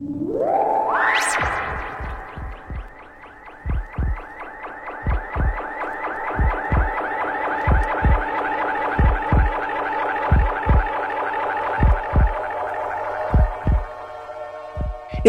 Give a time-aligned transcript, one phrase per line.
[0.00, 0.04] E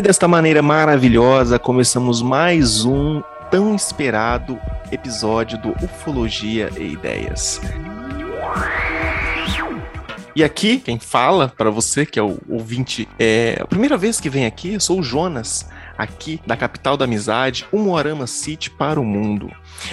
[0.04, 4.62] desta maneira maravilhosa, começamos mais um tão esperado
[4.92, 7.60] episódio do Ufologia e Ideias.
[10.40, 14.30] E aqui, quem fala para você, que é o ouvinte, é a primeira vez que
[14.30, 15.68] vem aqui, eu sou o Jonas,
[15.98, 19.52] aqui da capital da amizade, o Moarama City para o mundo.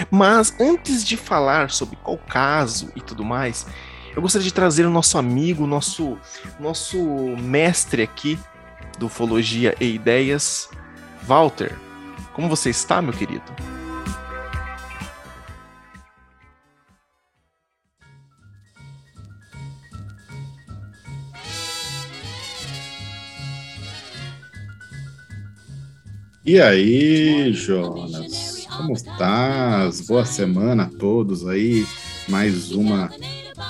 [0.09, 3.67] Mas antes de falar sobre qual caso e tudo mais,
[4.15, 6.17] eu gostaria de trazer o nosso amigo, nosso,
[6.57, 6.97] nosso
[7.37, 8.39] mestre aqui
[8.97, 10.69] do Ufologia e Ideias,
[11.23, 11.75] Walter.
[12.31, 13.76] Como você está, meu querido?
[26.47, 28.65] E aí, Jonas?
[28.67, 29.99] Como estás?
[29.99, 31.85] Boa semana a todos aí.
[32.29, 33.11] Mais uma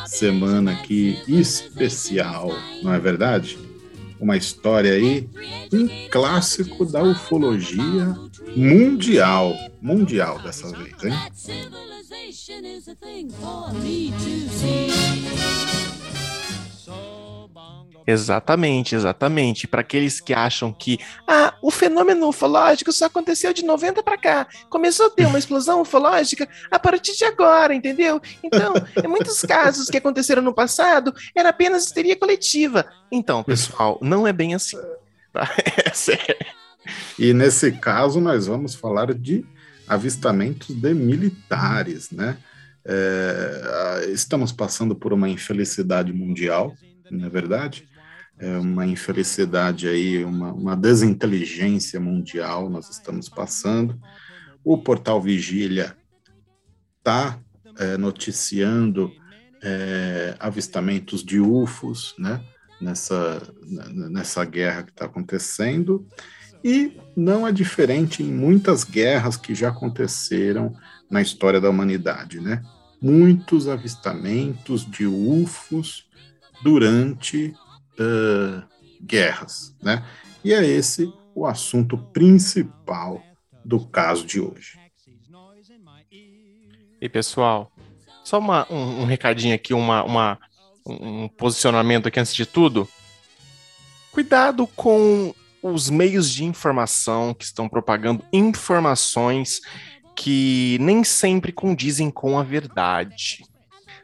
[0.05, 2.52] semana aqui especial,
[2.83, 3.57] não é verdade?
[4.19, 5.27] Uma história aí,
[5.73, 8.15] um clássico da ufologia
[8.55, 9.55] mundial.
[9.81, 11.13] Mundial dessa vez, hein?
[18.08, 19.67] Exatamente, exatamente.
[19.67, 24.47] Para aqueles que acham que ah, o fenômeno ufológico só aconteceu de 90 para cá,
[24.69, 28.22] começou a ter uma explosão ufológica a partir de agora, entendeu?
[28.41, 32.86] Então, em muitos casos que aconteceram no passado, era apenas histeria coletiva.
[33.11, 34.77] Então, pessoal, não é bem assim.
[35.33, 35.53] Tá?
[35.86, 36.36] É sério.
[37.19, 39.45] E nesse caso, nós vamos falar de
[39.88, 42.38] avistamentos de militares, né?
[42.86, 46.73] É, estamos passando por uma infelicidade mundial,
[47.11, 47.88] não é verdade?
[48.39, 53.99] É uma infelicidade aí, uma, uma desinteligência mundial nós estamos passando.
[54.63, 55.95] O portal Vigília
[56.99, 57.39] está
[57.80, 59.11] é, noticiando
[59.64, 62.43] é, avistamentos de UFOs, né?
[62.80, 63.42] Nessa,
[64.11, 66.08] nessa guerra que está acontecendo,
[66.64, 70.75] e não é diferente em muitas guerras que já aconteceram
[71.09, 72.61] na história da humanidade, né?
[73.02, 76.05] Muitos avistamentos de UFOs
[76.64, 77.52] durante
[77.99, 78.63] uh,
[79.02, 80.05] guerras, né?
[80.43, 83.21] E é esse o assunto principal
[83.63, 84.80] do caso de hoje.
[86.99, 87.71] E pessoal,
[88.23, 90.39] só uma, um, um, recadinho aqui, uma, uma,
[90.86, 92.87] um posicionamento aqui antes de tudo.
[94.11, 99.61] Cuidado com os meios de informação que estão propagando informações
[100.15, 103.45] que nem sempre condizem com a verdade.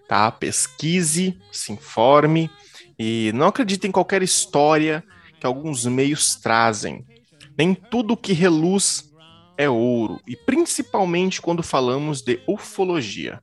[0.07, 0.31] Tá?
[0.31, 2.49] Pesquise, se informe
[2.97, 5.03] e não acredite em qualquer história
[5.39, 7.05] que alguns meios trazem.
[7.57, 9.11] Nem tudo que reluz
[9.57, 13.39] é ouro, e principalmente quando falamos de ufologia.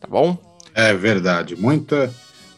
[0.00, 0.36] Tá bom?
[0.74, 2.12] É verdade, muita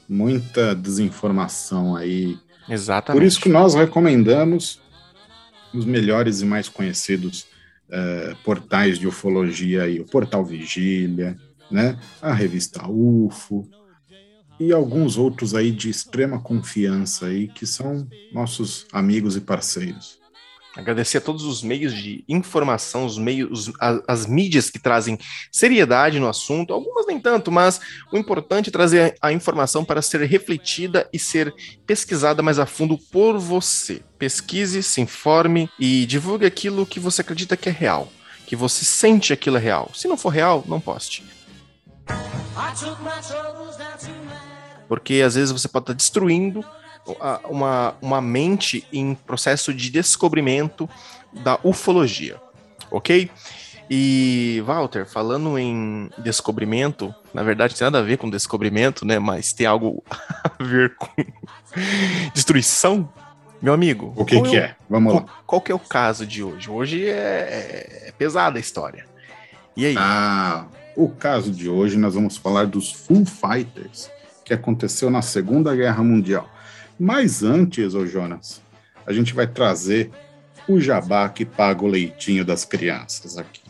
[0.08, 2.38] muita desinformação aí.
[2.68, 3.20] Exatamente.
[3.20, 4.80] Por isso que nós recomendamos
[5.72, 7.46] os melhores e mais conhecidos
[7.88, 11.36] uh, portais de ufologia aí, o Portal Vigília,
[11.70, 11.98] né?
[12.20, 13.66] A revista UFO,
[14.58, 20.22] e alguns outros aí de extrema confiança aí, que são nossos amigos e parceiros.
[20.74, 25.18] Agradecer a todos os meios de informação, os meios, as, as, mídias que trazem
[25.50, 27.78] seriedade no assunto, algumas nem tanto, mas
[28.10, 31.54] o importante é trazer a informação para ser refletida e ser
[31.86, 34.00] pesquisada mais a fundo por você.
[34.18, 38.10] Pesquise, se informe e divulgue aquilo que você acredita que é real,
[38.46, 39.90] que você sente aquilo é real.
[39.94, 41.22] Se não for real, não poste.
[44.88, 46.64] Porque às vezes você pode estar destruindo
[47.48, 50.88] uma, uma mente em processo de descobrimento
[51.32, 52.40] da ufologia,
[52.90, 53.30] ok?
[53.90, 59.18] E, Walter, falando em descobrimento, na verdade tem nada a ver com descobrimento, né?
[59.18, 61.10] Mas tem algo a ver com
[62.32, 63.08] destruição.
[63.60, 64.12] Meu amigo.
[64.16, 64.60] O que, que é?
[64.60, 64.76] é?
[64.88, 65.32] Vamos qual, lá.
[65.46, 66.70] Qual que é o caso de hoje?
[66.70, 69.04] Hoje é, é pesada a história.
[69.76, 69.94] E aí?
[69.98, 74.10] Ah, o caso de hoje nós vamos falar dos Full Fighters,
[74.44, 76.48] que aconteceu na Segunda Guerra Mundial.
[76.98, 78.62] Mas antes, ô Jonas,
[79.06, 80.10] a gente vai trazer
[80.68, 83.62] o jabá que paga o leitinho das crianças aqui.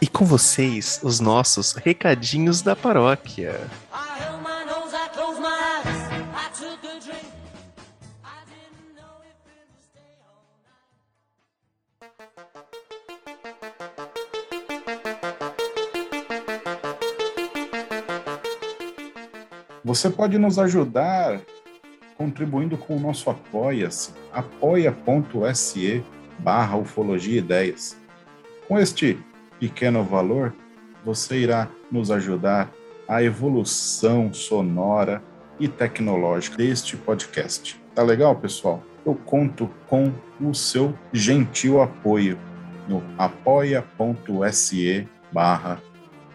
[0.00, 3.60] E com vocês, os nossos recadinhos da paróquia.
[19.84, 21.40] Você pode nos ajudar
[22.16, 26.04] contribuindo com o nosso Apoia-se, apoia.se
[26.38, 27.96] barra ufologia ideias.
[28.68, 29.18] Com este
[29.58, 30.54] pequeno valor,
[31.04, 32.70] você irá nos ajudar
[33.08, 35.20] a evolução sonora
[35.58, 37.80] e tecnológica deste podcast.
[37.92, 38.82] Tá legal, pessoal?
[39.04, 42.38] Eu conto com o seu gentil apoio
[42.88, 45.82] no apoia.se barra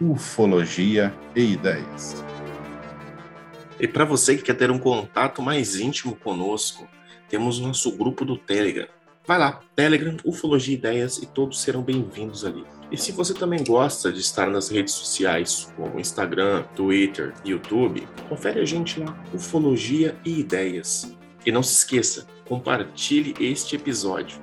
[0.00, 2.22] ufologia e ideias.
[3.80, 6.88] E para você que quer ter um contato mais íntimo conosco,
[7.28, 8.88] temos nosso grupo do Telegram.
[9.24, 12.64] Vai lá, Telegram, Ufologia Ideias e todos serão bem-vindos ali.
[12.90, 18.60] E se você também gosta de estar nas redes sociais, como Instagram, Twitter, YouTube, confere
[18.60, 21.14] a gente lá, Ufologia e Ideias.
[21.46, 24.40] E não se esqueça, compartilhe este episódio.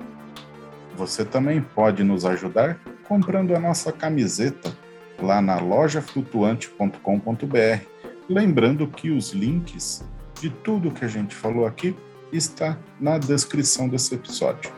[0.94, 4.74] Você também pode nos ajudar comprando a nossa camiseta
[5.20, 7.95] lá na lojaflutuante.com.br.
[8.28, 10.04] Lembrando que os links
[10.40, 11.94] de tudo que a gente falou aqui
[12.32, 14.72] está na descrição desse episódio.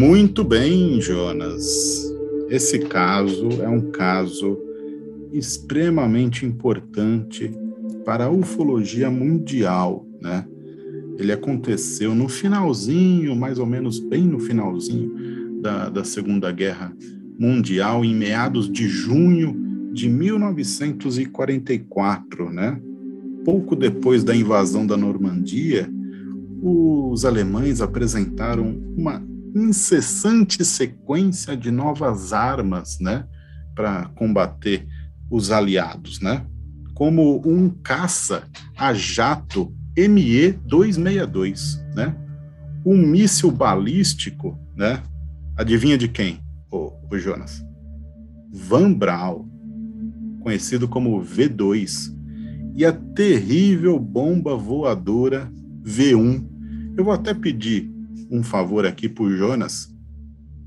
[0.00, 2.10] Muito bem, Jonas.
[2.48, 4.58] Esse caso é um caso
[5.30, 7.52] extremamente importante
[8.02, 10.46] para a ufologia mundial, né?
[11.18, 16.96] Ele aconteceu no finalzinho, mais ou menos bem no finalzinho da, da Segunda Guerra
[17.38, 19.54] Mundial, em meados de junho
[19.92, 22.80] de 1944, né?
[23.44, 25.90] Pouco depois da invasão da Normandia,
[26.62, 33.24] os alemães apresentaram uma incessante sequência de novas armas, né,
[33.74, 34.86] para combater
[35.30, 36.44] os aliados, né?
[36.94, 38.44] Como um caça
[38.76, 42.14] a jato ME-262, né?
[42.84, 45.02] Um míssil balístico, né?
[45.56, 47.64] Adivinha de quem, o, Jonas?
[48.52, 49.48] Van Braun,
[50.42, 52.14] conhecido como V2,
[52.74, 55.50] e a terrível bomba voadora
[55.84, 56.46] V1.
[56.96, 57.89] Eu vou até pedir
[58.30, 59.92] um favor aqui por Jonas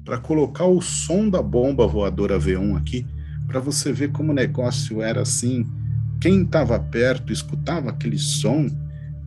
[0.04, 3.06] para colocar o som da bomba voadora V1 aqui
[3.48, 5.65] para você ver como o negócio era assim.
[6.19, 8.68] Quem estava perto escutava aquele som,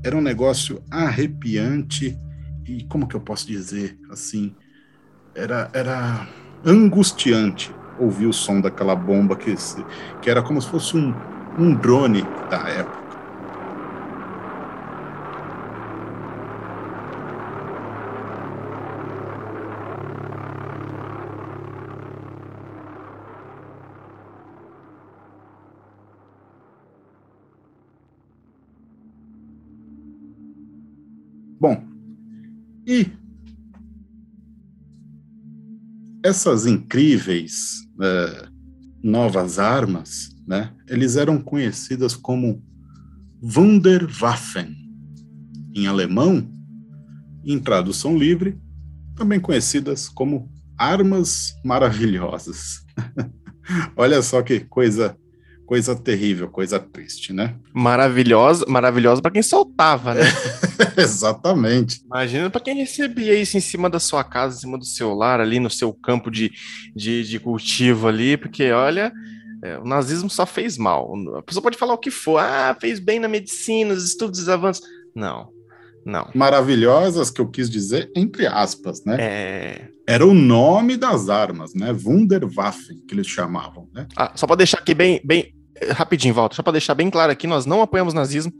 [0.03, 2.19] era um negócio arrepiante
[2.67, 4.55] e como que eu posso dizer assim,
[5.35, 6.29] era era
[6.65, 9.55] angustiante ouvir o som daquela bomba que,
[10.21, 11.15] que era como se fosse um,
[11.59, 13.06] um drone da época.
[31.58, 31.82] Bom,
[32.87, 33.11] e
[36.23, 38.50] essas incríveis uh,
[39.03, 42.62] novas armas, né, eles eram conhecidas como
[43.43, 44.75] Wunderwaffen,
[45.75, 46.50] em alemão,
[47.44, 48.59] em tradução livre,
[49.14, 52.85] também conhecidas como armas maravilhosas.
[53.97, 55.17] Olha só que coisa
[55.67, 57.57] coisa terrível, coisa triste, né?
[57.75, 60.23] Maravilhosa, maravilhosa para quem soltava, né?
[60.97, 62.00] Exatamente.
[62.07, 65.40] Imagina para quem recebia isso em cima da sua casa, em cima do seu lar,
[65.40, 66.52] ali no seu campo de,
[66.95, 69.12] de, de cultivo ali, porque olha,
[69.62, 71.12] é, o nazismo só fez mal.
[71.37, 74.87] A pessoa pode falar o que for, ah, fez bem na medicina, os estudos avanços.
[75.14, 75.49] Não,
[76.07, 76.31] não.
[76.33, 79.17] Maravilhosas, que eu quis dizer, entre aspas, né?
[79.19, 79.88] É...
[80.09, 81.90] Era o nome das armas, né?
[81.90, 84.07] Wunderwaffen, que eles chamavam, né?
[84.14, 85.52] Ah, só para deixar aqui bem, bem,
[85.92, 88.52] rapidinho, volta, só para deixar bem claro aqui, nós não apoiamos nazismo.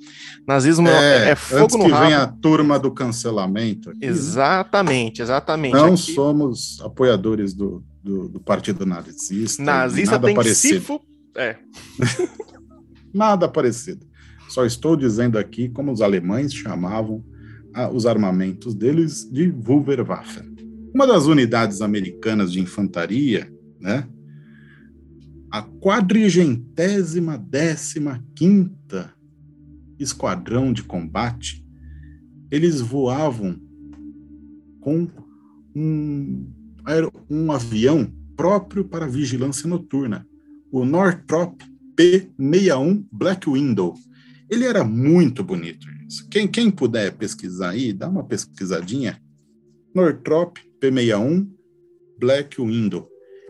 [0.47, 2.07] Nazismo é, é fogo antes no que rabo.
[2.07, 3.91] vem a turma do cancelamento.
[3.91, 4.07] Aqui, né?
[4.07, 5.75] exatamente, exatamente.
[5.75, 6.15] Não aqui...
[6.15, 9.63] somos apoiadores do, do, do, partido nazista.
[9.63, 11.01] Nazista nada tem parecido.
[11.37, 11.57] É.
[13.13, 14.07] nada parecido.
[14.49, 17.25] Só estou dizendo aqui como os alemães chamavam
[17.75, 20.55] a, os armamentos deles de Wunderwaffen.
[20.95, 24.09] Uma das unidades americanas de infantaria, né,
[25.57, 29.15] a quadrigentésima décima quinta
[29.99, 31.65] esquadrão de combate,
[32.51, 33.59] eles voavam
[34.81, 35.09] com
[35.75, 36.53] um,
[37.31, 40.29] um avião próprio para vigilância noturna,
[40.71, 41.59] o Northrop
[41.97, 43.95] P-61 Black Window.
[44.51, 45.87] Ele era muito bonito.
[46.07, 46.29] Isso.
[46.29, 49.19] Quem, quem puder pesquisar aí, dá uma pesquisadinha.
[49.95, 51.49] Northrop P-61
[52.21, 53.09] Black Window.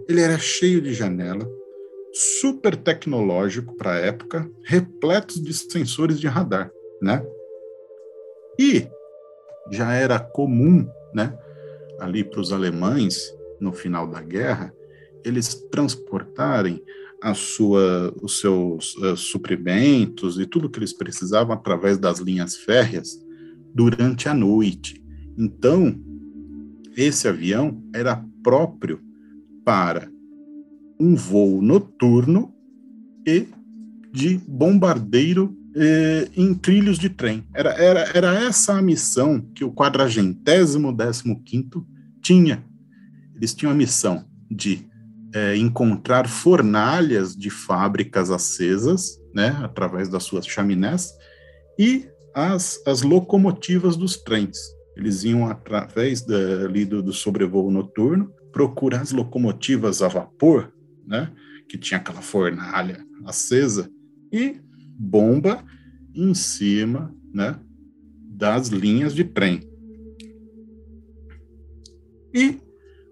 [0.08, 1.44] Ele era cheio de janela,
[2.16, 6.70] super tecnológico para a época, repletos de sensores de radar,
[7.00, 7.23] né?
[8.58, 8.88] E
[9.70, 11.37] já era comum, né,
[12.00, 14.75] ali para os alemães no final da guerra,
[15.25, 16.82] eles transportarem
[17.20, 23.18] a sua, os seus uh, suprimentos e tudo que eles precisavam através das linhas férreas
[23.75, 25.02] durante a noite.
[25.37, 25.99] Então,
[26.96, 29.00] esse avião era próprio
[29.64, 30.11] para
[30.99, 32.55] um voo noturno
[33.26, 33.47] e
[34.12, 37.45] de bombardeiro eh, em trilhos de trem.
[37.55, 41.87] Era, era, era essa a missão que o quadragentésimo décimo quinto
[42.23, 42.65] tinha.
[43.35, 44.87] Eles tinham a missão de
[45.35, 51.12] é, encontrar fornalhas de fábricas acesas, né, através das suas chaminés,
[51.79, 54.57] e as, as locomotivas dos trens.
[54.97, 60.73] Eles iam através da, ali do, do sobrevoo noturno procurar as locomotivas a vapor,
[61.06, 61.32] né,
[61.68, 63.90] que tinha aquela fornalha acesa,
[64.32, 64.60] e
[64.98, 65.64] bomba
[66.14, 67.58] em cima né,
[68.28, 69.60] das linhas de trem.
[72.34, 72.60] E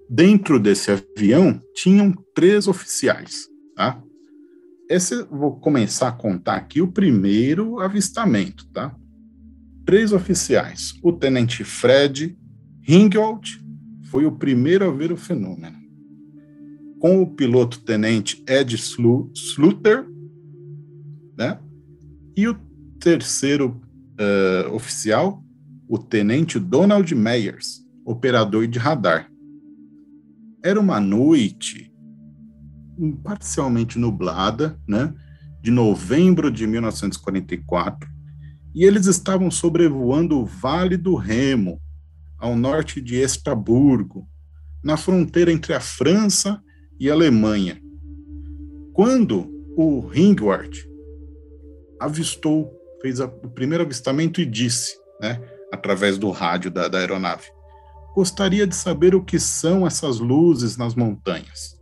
[0.08, 4.02] Dentro desse avião tinham três oficiais, tá?
[4.88, 8.94] Esse vou começar a contar aqui o primeiro avistamento, tá?
[9.86, 10.92] Três oficiais.
[11.02, 12.36] O tenente Fred
[12.82, 13.60] Ringgold
[14.10, 15.76] foi o primeiro a ver o fenômeno.
[17.04, 20.06] Com o piloto tenente Ed Sluter,
[21.36, 21.58] né?
[22.34, 22.54] E o
[22.98, 23.78] terceiro
[24.18, 25.44] uh, oficial,
[25.86, 29.30] o tenente Donald Meyers, operador de radar.
[30.64, 31.92] Era uma noite
[33.22, 35.12] parcialmente nublada, né,
[35.60, 38.08] de novembro de 1944,
[38.74, 41.78] e eles estavam sobrevoando o Vale do Remo,
[42.38, 44.26] ao norte de Estraburgo,
[44.82, 46.62] na fronteira entre a França
[47.04, 47.78] e Alemanha.
[48.94, 49.46] Quando
[49.76, 50.88] o Ringward
[52.00, 55.38] avistou, fez a, o primeiro avistamento e disse, né,
[55.70, 57.44] através do rádio da, da aeronave,
[58.14, 61.78] gostaria de saber o que são essas luzes nas montanhas.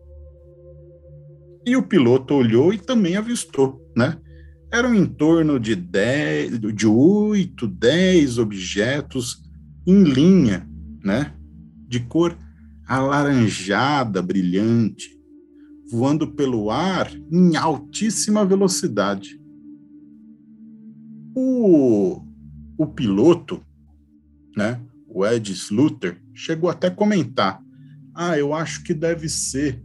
[1.64, 4.18] E o piloto olhou e também avistou, né?
[4.72, 9.40] Eram em torno de, dez, de 8, 10 objetos
[9.86, 10.68] em linha,
[11.04, 11.32] né?
[11.86, 12.36] De cor
[12.92, 15.18] alaranjada, brilhante,
[15.90, 19.40] voando pelo ar em altíssima velocidade.
[21.34, 22.22] O,
[22.76, 23.64] o piloto,
[24.54, 24.78] né?
[25.08, 27.62] o Ed Sluter, chegou até a comentar:
[28.14, 29.82] ah, eu acho que deve ser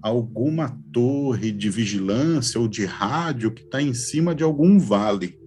[0.00, 5.38] alguma torre de vigilância ou de rádio que está em cima de algum vale,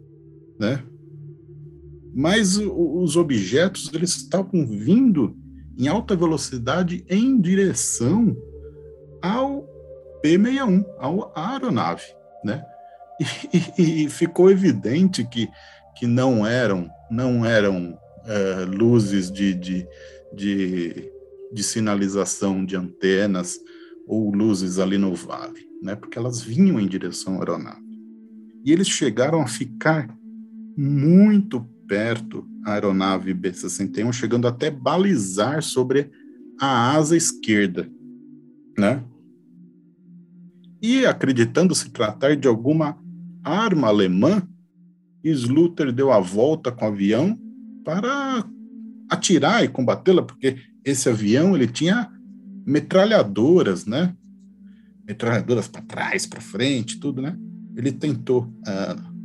[0.59, 0.83] né?
[2.13, 5.35] Mas os objetos eles estavam vindo
[5.77, 8.35] em alta velocidade em direção
[9.21, 9.67] ao
[10.21, 10.83] P-61,
[11.35, 12.03] à aeronave,
[12.43, 12.63] né?
[13.77, 15.47] E, e, ficou evidente que,
[15.97, 19.87] que não eram não eram é, luzes de, de,
[20.35, 21.11] de,
[21.51, 23.57] de, sinalização de antenas
[24.05, 25.95] ou luzes ali no vale, né?
[25.95, 27.81] Porque elas vinham em direção à aeronave.
[28.63, 30.07] E eles chegaram a ficar
[30.77, 36.11] muito perto da aeronave B-61, chegando até balizar sobre
[36.59, 37.89] a asa esquerda,
[38.77, 39.03] né?
[40.81, 42.97] E acreditando se tratar de alguma
[43.43, 44.47] arma alemã,
[45.23, 47.37] Sluter deu a volta com o avião
[47.83, 48.45] para
[49.09, 52.11] atirar e combatê-la, porque esse avião ele tinha
[52.65, 54.15] metralhadoras, né?
[55.05, 57.37] Metralhadoras para trás, para frente, tudo, né?
[57.75, 59.16] Ele tentou uh,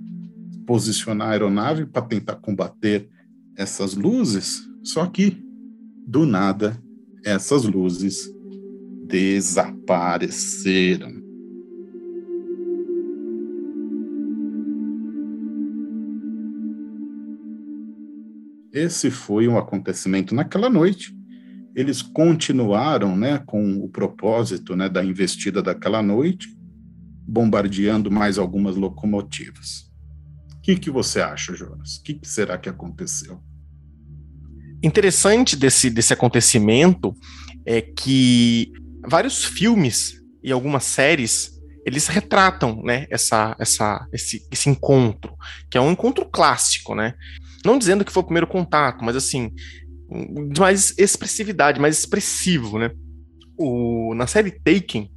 [0.66, 3.08] posicionar a aeronave para tentar combater
[3.56, 5.42] essas luzes, só que
[6.06, 6.76] do nada
[7.24, 8.28] essas luzes
[9.06, 11.22] desapareceram.
[18.72, 21.14] Esse foi um acontecimento naquela noite.
[21.74, 26.48] Eles continuaram, né, com o propósito, né, da investida daquela noite,
[27.28, 29.91] bombardeando mais algumas locomotivas.
[30.62, 31.96] O que, que você acha, Jonas?
[31.96, 33.42] O que, que será que aconteceu?
[34.80, 37.16] Interessante desse, desse acontecimento
[37.66, 38.70] é que
[39.04, 41.50] vários filmes e algumas séries
[41.84, 45.36] eles retratam né, essa, essa, esse, esse encontro,
[45.68, 47.14] que é um encontro clássico, né?
[47.64, 49.50] Não dizendo que foi o primeiro contato, mas assim,
[50.52, 52.92] de mais expressividade, mais expressivo, né?
[53.58, 55.11] O, na série Taken,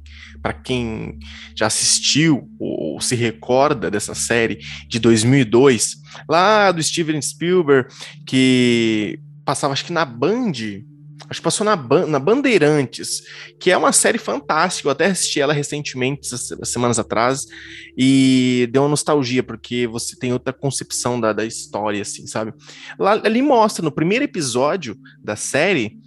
[0.46, 1.18] para quem
[1.56, 5.96] já assistiu ou se recorda dessa série de 2002,
[6.28, 7.92] lá do Steven Spielberg,
[8.24, 10.52] que passava acho que na Band,
[11.28, 11.74] Acho que passou na,
[12.06, 13.22] na Bandeirantes,
[13.58, 14.86] que é uma série fantástica.
[14.86, 16.28] Eu até assisti ela recentemente,
[16.62, 17.46] semanas atrás,
[17.96, 22.52] e deu uma nostalgia, porque você tem outra concepção da, da história, assim, sabe?
[22.96, 25.98] Lá, ali mostra, no primeiro episódio da série,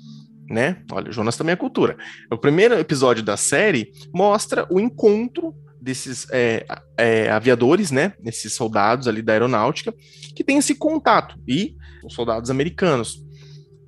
[0.49, 0.81] né?
[0.91, 1.95] Olha, Jonas também é cultura.
[2.31, 6.65] O primeiro episódio da série mostra o encontro desses é,
[6.97, 8.13] é, aviadores, né?
[8.25, 9.93] Esses soldados ali da aeronáutica,
[10.35, 13.23] que tem esse contato, e os soldados americanos.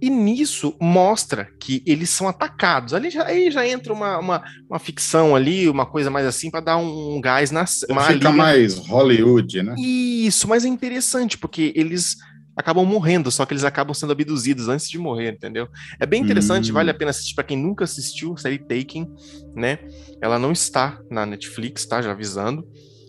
[0.01, 2.91] E nisso mostra que eles são atacados.
[2.91, 6.59] Ali já, aí já entra uma, uma, uma ficção ali, uma coisa mais assim, para
[6.59, 7.67] dar um, gás na.
[7.67, 8.31] Fica liga.
[8.31, 9.75] mais Hollywood, né?
[9.77, 12.15] Isso, mas é interessante, porque eles
[12.61, 15.67] acabam morrendo, só que eles acabam sendo abduzidos antes de morrer, entendeu?
[15.99, 16.73] É bem interessante, hum.
[16.73, 19.11] vale a pena assistir para quem nunca assistiu, a série Taken,
[19.55, 19.79] né?
[20.21, 22.01] Ela não está na Netflix, tá?
[22.01, 22.65] Já avisando.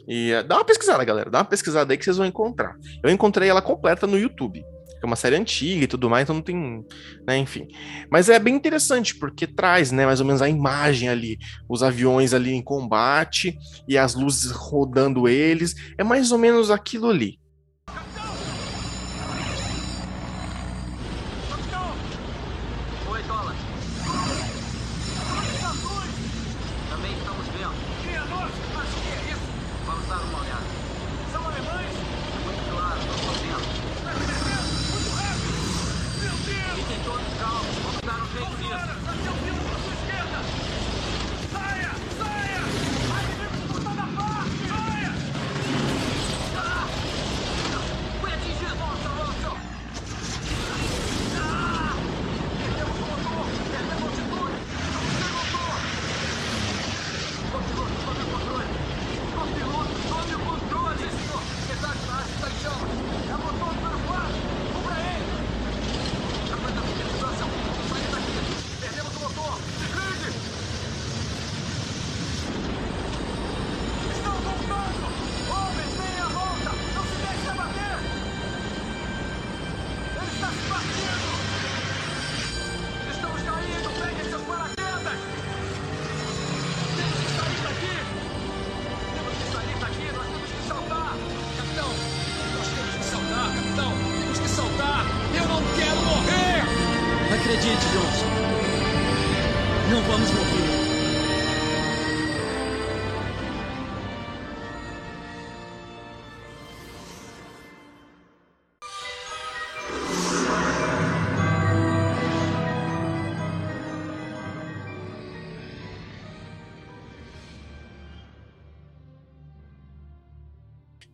[0.08, 2.76] E uh, dá uma pesquisada, galera, dá uma pesquisada aí que vocês vão encontrar.
[3.02, 4.64] Eu encontrei ela completa no YouTube
[5.02, 6.84] é uma série antiga e tudo mais, então não tem,
[7.26, 7.66] né, enfim.
[8.10, 12.32] Mas é bem interessante porque traz, né, mais ou menos a imagem ali, os aviões
[12.32, 17.38] ali em combate e as luzes rodando eles, é mais ou menos aquilo ali.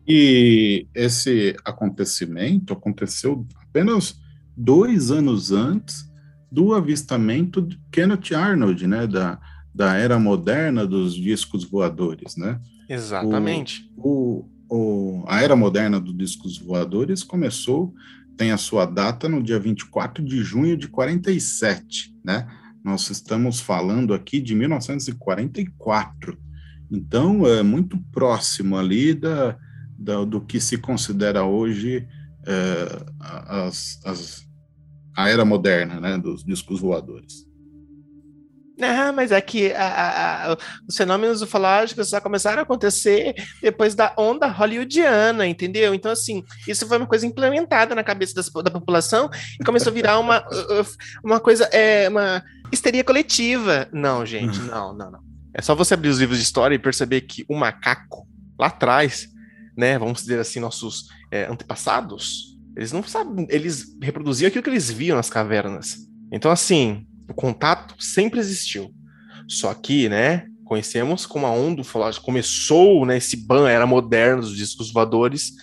[0.09, 4.19] E esse acontecimento aconteceu apenas
[4.57, 6.09] dois anos antes
[6.51, 9.39] do avistamento de Kenneth Arnold, né, da,
[9.73, 12.59] da era moderna dos discos voadores, né?
[12.89, 13.87] Exatamente.
[13.95, 17.93] O, o, o, a era moderna dos discos voadores começou,
[18.35, 22.47] tem a sua data no dia 24 de junho de 47, né?
[22.83, 26.35] Nós estamos falando aqui de 1944.
[26.89, 29.55] Então, é muito próximo ali da,
[29.99, 32.07] da, do que se considera hoje
[32.47, 34.47] é, as, as,
[35.15, 37.49] a era moderna né, dos discos voadores.
[38.81, 40.57] Ah, mas é que a, a,
[40.87, 45.93] os fenômenos ufológicos só começaram a acontecer depois da onda hollywoodiana, entendeu?
[45.93, 49.93] Então, assim, isso foi uma coisa implementada na cabeça das, da população e começou a
[49.93, 50.45] virar uma,
[51.21, 53.89] uma coisa, é, uma histeria coletiva.
[53.91, 55.19] Não, gente, não, não, não.
[55.53, 58.25] É só você abrir os livros de história e perceber que o macaco,
[58.57, 59.27] lá atrás,
[59.77, 64.89] né, vamos dizer assim, nossos é, antepassados, eles não sabem, eles reproduziam aquilo que eles
[64.89, 65.97] viam nas cavernas.
[66.31, 68.93] Então, assim, o contato sempre existiu.
[69.47, 74.55] Só que, né, conhecemos como a onda ufológica começou, né, esse ban era moderno dos
[74.55, 75.53] discos voadores,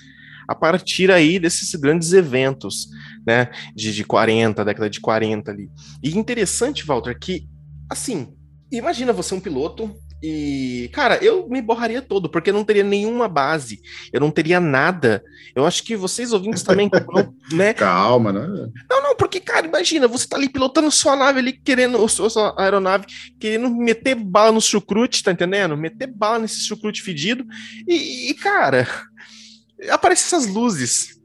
[0.48, 2.88] a partir aí desses grandes eventos,
[3.26, 5.70] né, de, de 40, década de 40 ali.
[6.02, 7.48] E interessante, Walter, que,
[7.90, 8.34] assim,
[8.70, 13.80] imagina você um piloto e, cara, eu me borraria todo, porque não teria nenhuma base,
[14.12, 15.22] eu não teria nada.
[15.54, 16.90] Eu acho que vocês ouvintes também,
[17.52, 17.74] né?
[17.74, 18.70] Calma, né?
[18.90, 23.06] Não, não, porque, cara, imagina, você tá ali pilotando sua nave ali, querendo, sua aeronave,
[23.38, 25.76] querendo meter bala no chucrute, tá entendendo?
[25.76, 27.44] Meter bala nesse chucrute fedido.
[27.86, 28.88] E, e cara,
[29.90, 31.20] aparecem essas luzes.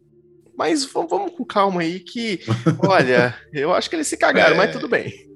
[0.58, 2.41] Mas vamos, vamos com calma aí, que,
[2.86, 4.58] olha, eu acho que eles se cagaram, é...
[4.58, 5.31] mas tudo bem.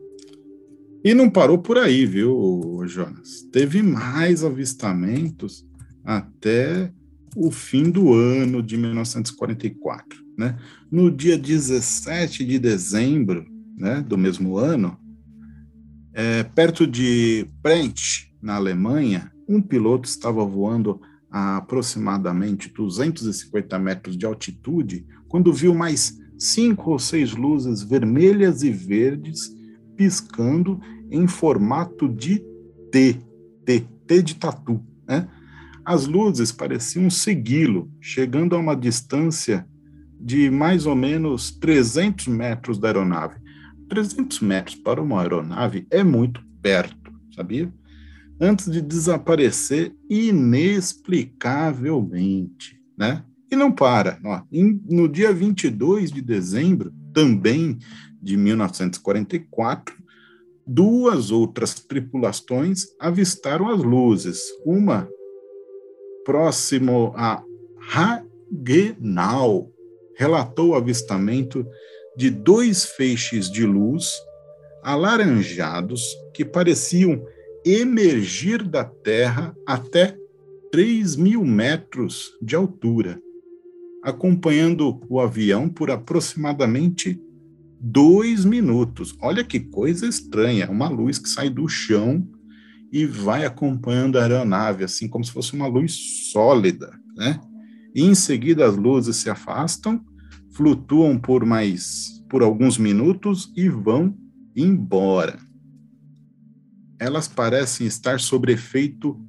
[1.05, 3.43] E não parou por aí, viu, Jonas?
[3.51, 5.63] Teve mais avistamentos
[6.03, 6.91] até
[7.35, 10.19] o fim do ano de 1944.
[10.35, 10.57] Né?
[10.89, 13.45] No dia 17 de dezembro
[13.77, 14.97] né, do mesmo ano,
[16.11, 24.25] é, perto de Brent, na Alemanha, um piloto estava voando a aproximadamente 250 metros de
[24.25, 29.53] altitude quando viu mais cinco ou seis luzes vermelhas e verdes
[29.95, 32.39] piscando em formato de
[32.91, 33.19] T,
[33.65, 34.79] T, T de tatu.
[35.07, 35.27] Né?
[35.83, 39.67] As luzes pareciam segui-lo, chegando a uma distância
[40.19, 43.35] de mais ou menos 300 metros da aeronave.
[43.87, 47.71] 300 metros para uma aeronave é muito perto, sabia?
[48.41, 53.23] Antes de desaparecer inexplicavelmente, né?
[53.51, 54.19] E não para.
[54.25, 54.41] Ó,
[54.89, 57.77] no dia 22 de dezembro, também
[58.21, 59.95] de 1944,
[60.65, 64.39] duas outras tripulações avistaram as luzes.
[64.65, 65.08] Uma
[66.25, 67.43] próximo a
[67.93, 69.71] Hagenau
[70.15, 71.65] relatou o avistamento
[72.17, 74.10] de dois feixes de luz
[74.82, 76.01] alaranjados
[76.34, 77.25] que pareciam
[77.65, 80.17] emergir da Terra até
[80.71, 83.19] 3 mil metros de altura,
[84.04, 87.19] acompanhando o avião por aproximadamente
[87.79, 89.15] dois minutos.
[89.21, 92.27] Olha que coisa estranha, uma luz que sai do chão
[92.91, 97.39] e vai acompanhando a aeronave, assim como se fosse uma luz sólida, né?
[97.93, 100.03] E em seguida as luzes se afastam,
[100.53, 104.17] flutuam por mais por alguns minutos e vão
[104.55, 105.38] embora.
[106.99, 109.19] Elas parecem estar sob efeito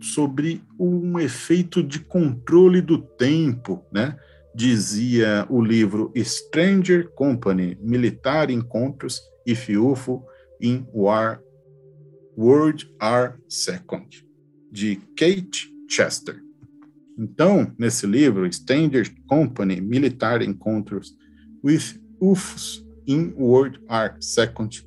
[0.00, 4.16] sobre um efeito de controle do tempo, né?
[4.54, 10.24] Dizia o livro Stranger Company, Militar Encontros if UFO
[10.60, 11.42] in War
[12.36, 14.26] World War Second,
[14.70, 16.42] de Kate Chester.
[17.16, 21.16] Então, nesse livro, Stranger Company, Military Encounters
[21.62, 24.84] with UFOs in World War Second,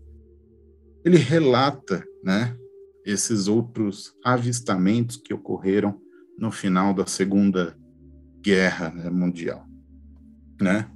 [1.05, 2.57] ele relata, né,
[3.05, 6.01] esses outros avistamentos que ocorreram
[6.37, 7.77] no final da Segunda
[8.47, 9.67] Guerra né, Mundial,
[10.61, 10.87] né?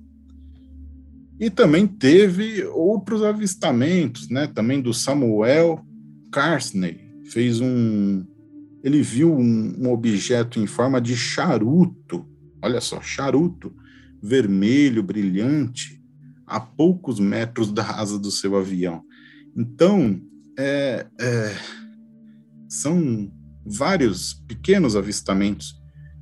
[1.37, 4.47] E também teve outros avistamentos, né?
[4.47, 5.85] Também do Samuel
[6.31, 8.25] Carstney fez um.
[8.81, 12.25] Ele viu um, um objeto em forma de charuto,
[12.61, 13.75] olha só, charuto,
[14.23, 16.01] vermelho, brilhante,
[16.47, 19.03] a poucos metros da asa do seu avião.
[19.57, 20.21] Então,
[20.57, 21.55] é, é,
[22.69, 23.29] são
[23.65, 25.75] vários pequenos avistamentos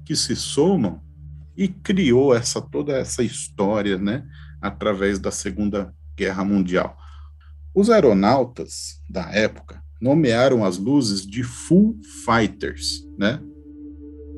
[0.03, 1.07] que se somam
[1.59, 4.25] e criou essa toda essa história, né,
[4.61, 6.97] através da Segunda Guerra Mundial.
[7.75, 13.41] Os aeronautas da época nomearam as luzes de Full Fighters, né?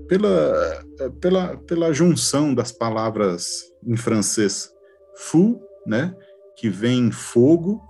[0.09, 0.83] Pela,
[1.21, 4.69] pela, pela junção das palavras em francês
[5.15, 6.15] full, né?
[6.57, 7.81] Que vem fogo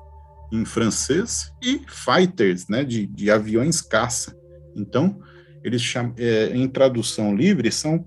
[0.52, 2.84] em francês, e fighters, né?
[2.84, 4.38] De, de aviões caça.
[4.76, 5.20] Então,
[5.64, 8.06] eles chamam, é, em tradução livre, são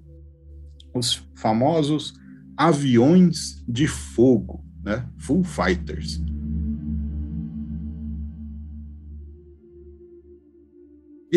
[0.94, 2.14] os famosos
[2.56, 5.06] aviões de fogo, né?
[5.18, 6.22] Full fighters.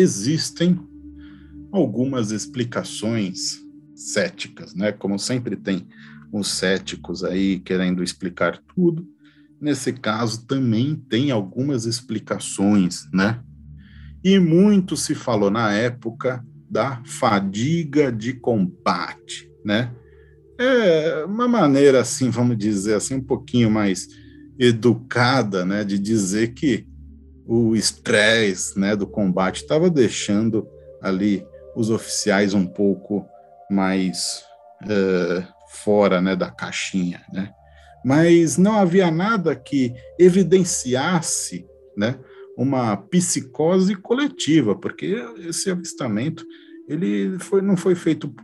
[0.00, 0.78] existem
[1.72, 3.60] algumas explicações
[3.94, 4.92] céticas, né?
[4.92, 5.86] Como sempre tem
[6.32, 9.06] os céticos aí querendo explicar tudo.
[9.60, 13.42] Nesse caso também tem algumas explicações, né?
[14.22, 19.92] E muito se falou na época da fadiga de combate, né?
[20.58, 24.08] É uma maneira assim, vamos dizer assim, um pouquinho mais
[24.58, 26.88] educada, né, de dizer que
[27.46, 30.66] o estresse né, do combate estava deixando
[31.02, 33.24] ali os oficiais um pouco
[33.70, 34.42] mais
[34.84, 37.20] uh, fora né, da caixinha.
[37.32, 37.50] Né?
[38.04, 42.18] Mas não havia nada que evidenciasse né,
[42.56, 46.44] uma psicose coletiva, porque esse avistamento
[46.88, 48.34] ele foi, não foi feito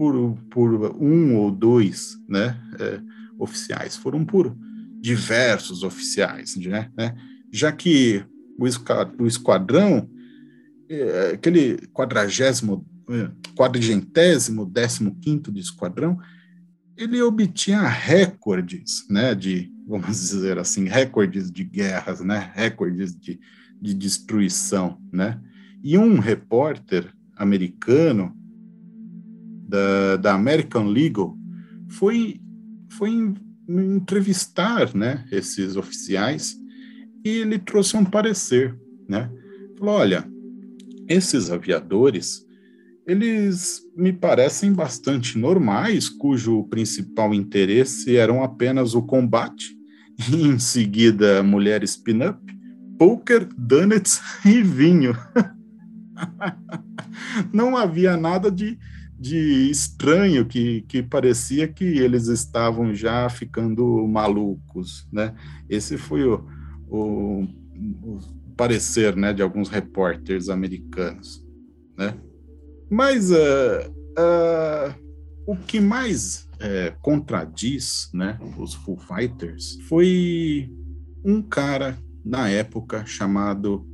[0.00, 3.02] por, por um ou dois né, é,
[3.38, 4.56] oficiais, foram por
[4.98, 7.14] diversos oficiais, né, né?
[7.52, 8.24] já que
[8.58, 10.08] o esquadrão,
[10.88, 16.18] é, aquele quadragésimo, é, quadrigentésimo, décimo quinto de esquadrão,
[16.96, 23.38] ele obtinha recordes, né, de, vamos dizer assim, recordes de guerras, né, recordes de,
[23.78, 25.38] de destruição, né,
[25.84, 28.39] e um repórter americano
[29.70, 31.36] da, da American Legal
[31.88, 32.40] foi,
[32.90, 33.34] foi
[33.68, 36.56] entrevistar, né, esses oficiais
[37.24, 38.76] e ele trouxe um parecer,
[39.08, 39.30] né?
[39.78, 40.26] Falou, olha,
[41.08, 42.46] esses aviadores,
[43.06, 49.76] eles me parecem bastante normais, cujo principal interesse eram apenas o combate
[50.32, 52.40] em seguida mulheres pin-up,
[52.98, 55.16] poker, donuts e vinho.
[57.52, 58.78] Não havia nada de,
[59.20, 65.34] de estranho que, que parecia que eles estavam já ficando malucos, né?
[65.68, 66.42] Esse foi o,
[66.88, 67.42] o,
[68.02, 68.18] o
[68.56, 71.46] parecer, né, de alguns repórteres americanos,
[71.98, 72.18] né?
[72.90, 74.94] Mas uh, uh,
[75.46, 80.70] o que mais uh, contradiz, né, os Foo Fighters foi
[81.22, 83.86] um cara na época chamado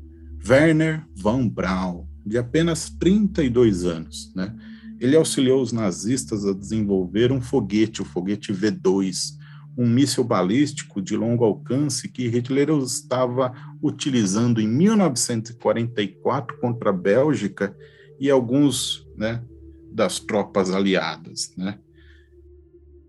[0.49, 4.55] Werner von Braun, de apenas 32 anos, né?
[4.99, 9.37] Ele auxiliou os nazistas a desenvolver um foguete, o foguete V2,
[9.77, 17.77] um míssil balístico de longo alcance que Hitler estava utilizando em 1944 contra a Bélgica
[18.19, 19.43] e alguns né,
[19.93, 21.53] das tropas aliadas.
[21.57, 21.79] Né?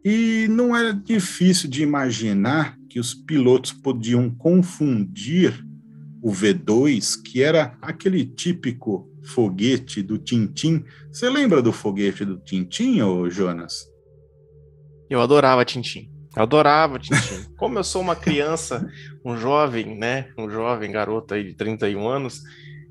[0.03, 5.66] E não era difícil de imaginar que os pilotos podiam confundir
[6.21, 10.83] o V2, que era aquele típico foguete do Tintim.
[11.11, 13.87] Você lembra do foguete do Tintim, ô Jonas?
[15.09, 16.09] Eu adorava Tintim.
[16.35, 17.45] Eu adorava Tintim.
[17.57, 18.89] Como eu sou uma criança,
[19.23, 20.29] um jovem, né?
[20.37, 22.41] Um jovem garoto aí de 31 anos,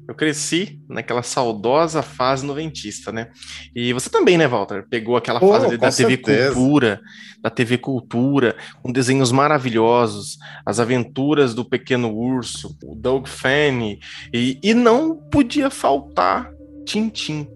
[0.09, 3.29] eu cresci naquela saudosa fase noventista, né?
[3.75, 4.87] E você também, né, Walter?
[4.89, 6.55] Pegou aquela Pô, fase da TV certeza.
[6.55, 7.01] Cultura,
[7.43, 13.99] da TV Cultura, com desenhos maravilhosos, as aventuras do Pequeno Urso, o Doug Funny,
[14.33, 16.51] e, e não podia faltar
[16.85, 17.49] Tintim.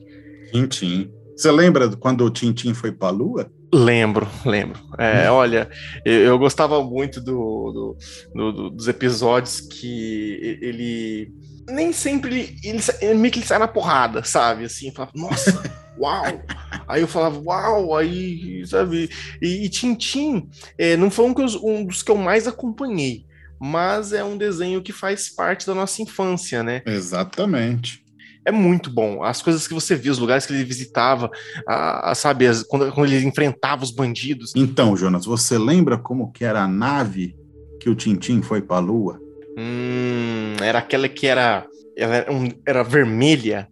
[0.53, 1.11] Tintim.
[1.37, 3.51] Você lembra quando o Tintim foi para a Lua?
[3.73, 4.81] Lembro, lembro.
[4.99, 5.71] É, olha,
[6.05, 7.97] eu, eu gostava muito do,
[8.35, 11.33] do- do- dos episódios que ele
[11.73, 14.65] nem sempre ele, ele, ele meio que ele sai na porrada, sabe?
[14.65, 15.63] Assim, eu falava, nossa,
[15.99, 16.43] uau!
[16.89, 19.09] Aí eu falava, uau, aí, sabe?
[19.41, 23.25] E, e Tintim é, não foi um, que eu- um dos que eu mais acompanhei,
[23.61, 26.83] mas é um desenho que faz parte da nossa infância, né?
[26.87, 28.03] Exatamente.
[28.45, 29.23] É muito bom.
[29.23, 31.31] As coisas que você via, os lugares que ele visitava,
[31.69, 34.53] a, a- sabe, as- quando, quando ele enfrentava os bandidos.
[34.57, 37.37] Então, Jonas, você lembra como que era a nave
[37.79, 39.20] que o Tintim foi para a Lua?
[39.59, 43.69] Hum, era aquela que era, ela era, um- era vermelha,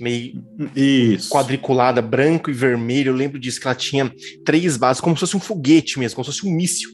[0.00, 0.42] meio
[0.74, 1.30] Isso.
[1.30, 3.10] quadriculada, branco e vermelho.
[3.10, 4.12] Eu lembro disso, que ela tinha
[4.44, 6.90] três bases, como se fosse um foguete mesmo, como se fosse um míssil.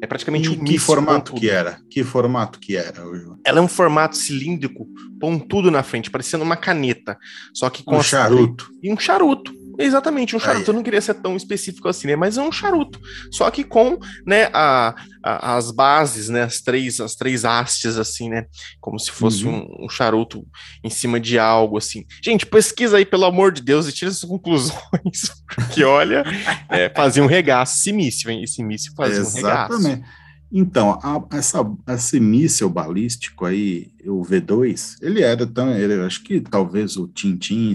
[0.00, 0.80] É praticamente E um que míssil.
[0.80, 1.40] formato pontudo.
[1.40, 1.80] que era?
[1.90, 3.02] Que formato que era?
[3.44, 4.86] Ela é um formato cilíndrico,
[5.18, 7.18] pontudo na frente, parecendo uma caneta.
[7.52, 8.70] Só que com Um charuto.
[8.80, 9.52] E um charuto.
[9.78, 10.62] Exatamente, um charuto.
[10.62, 10.66] Aí.
[10.68, 12.16] Eu não queria ser tão específico assim, né?
[12.16, 13.00] Mas é um charuto.
[13.30, 16.42] Só que com né, a, a- as bases, né?
[16.42, 18.46] As três, as três hastes, assim, né?
[18.80, 19.64] Como se fosse Uhum.
[19.80, 20.44] um, um charuto
[20.82, 22.04] em cima de algo, assim.
[22.24, 25.30] Gente, pesquisa aí, pelo amor de Deus, e tira essas conclusões.
[25.54, 26.24] Porque, olha,
[26.68, 27.92] é, fazia um regaço.
[27.94, 28.42] Míssil, hein?
[28.42, 29.72] Esse míssil fazia um regaço.
[29.74, 30.04] Exatamente.
[30.50, 35.70] Então, a- essa, esse míssil balístico aí, o V2, ele era tão.
[35.76, 37.74] Ele, acho que talvez o Tintin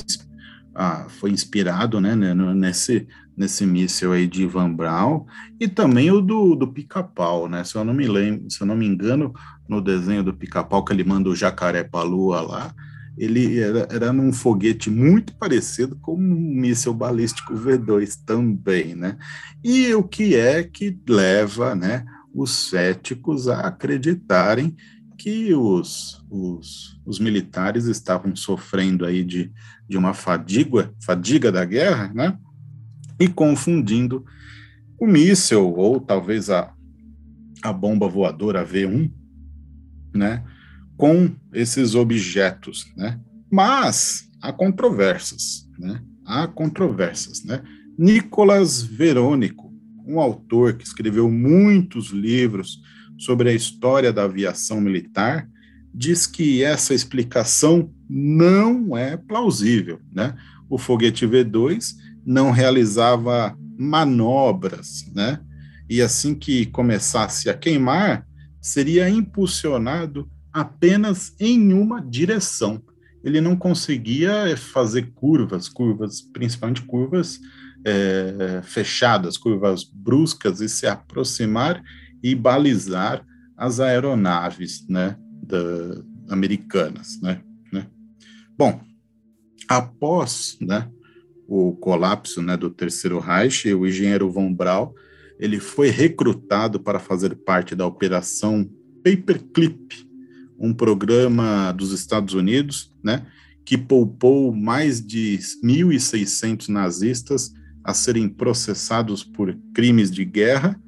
[0.75, 5.25] ah, foi inspirado né, né, nesse, nesse míssil aí de Van Braun
[5.59, 7.63] e também o do, do pica-pau, né?
[7.63, 9.33] Se eu não me lembro, se eu não me engano,
[9.67, 12.73] no desenho do pica-pau que ele manda o jacaré para a lua lá,
[13.17, 19.17] ele era, era num foguete muito parecido com um míssil balístico V2 também, né?
[19.63, 24.75] E o que é que leva, né, os céticos a acreditarem
[25.17, 29.51] que os, os, os militares estavam sofrendo aí de,
[29.87, 32.37] de uma fadiga, fadiga da guerra, né?
[33.19, 34.25] E confundindo
[34.99, 36.73] o míssil, ou talvez a,
[37.61, 39.11] a bomba voadora V1,
[40.13, 40.43] né?
[40.95, 43.19] Com esses objetos, né?
[43.51, 46.01] Mas há controvérsias, né?
[46.25, 47.61] Há controvérsias, né?
[47.97, 49.71] Nicolas Verônico,
[50.05, 52.81] um autor que escreveu muitos livros
[53.17, 55.47] sobre a história da aviação militar,
[55.93, 60.35] diz que essa explicação não é plausível, né?
[60.69, 61.93] O foguete V2
[62.25, 65.39] não realizava manobras, né?
[65.89, 68.25] E assim que começasse a queimar,
[68.61, 72.81] seria impulsionado apenas em uma direção.
[73.23, 77.39] Ele não conseguia fazer curvas, curvas, principalmente curvas
[77.85, 81.81] é, fechadas, curvas bruscas, e se aproximar
[82.21, 83.25] e balizar
[83.57, 87.19] as aeronaves né, da, americanas.
[87.21, 87.87] Né, né.
[88.57, 88.81] Bom,
[89.67, 90.89] após né,
[91.47, 94.93] o colapso né, do Terceiro Reich, o engenheiro von Braun
[95.39, 98.69] ele foi recrutado para fazer parte da Operação
[99.03, 100.07] Paperclip,
[100.57, 103.25] um programa dos Estados Unidos, né,
[103.65, 107.51] que poupou mais de 1.600 nazistas
[107.83, 110.79] a serem processados por crimes de guerra,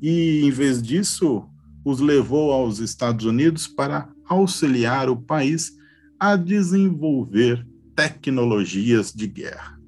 [0.00, 1.48] e em vez disso,
[1.84, 5.72] os levou aos Estados Unidos para auxiliar o país
[6.18, 9.78] a desenvolver tecnologias de guerra.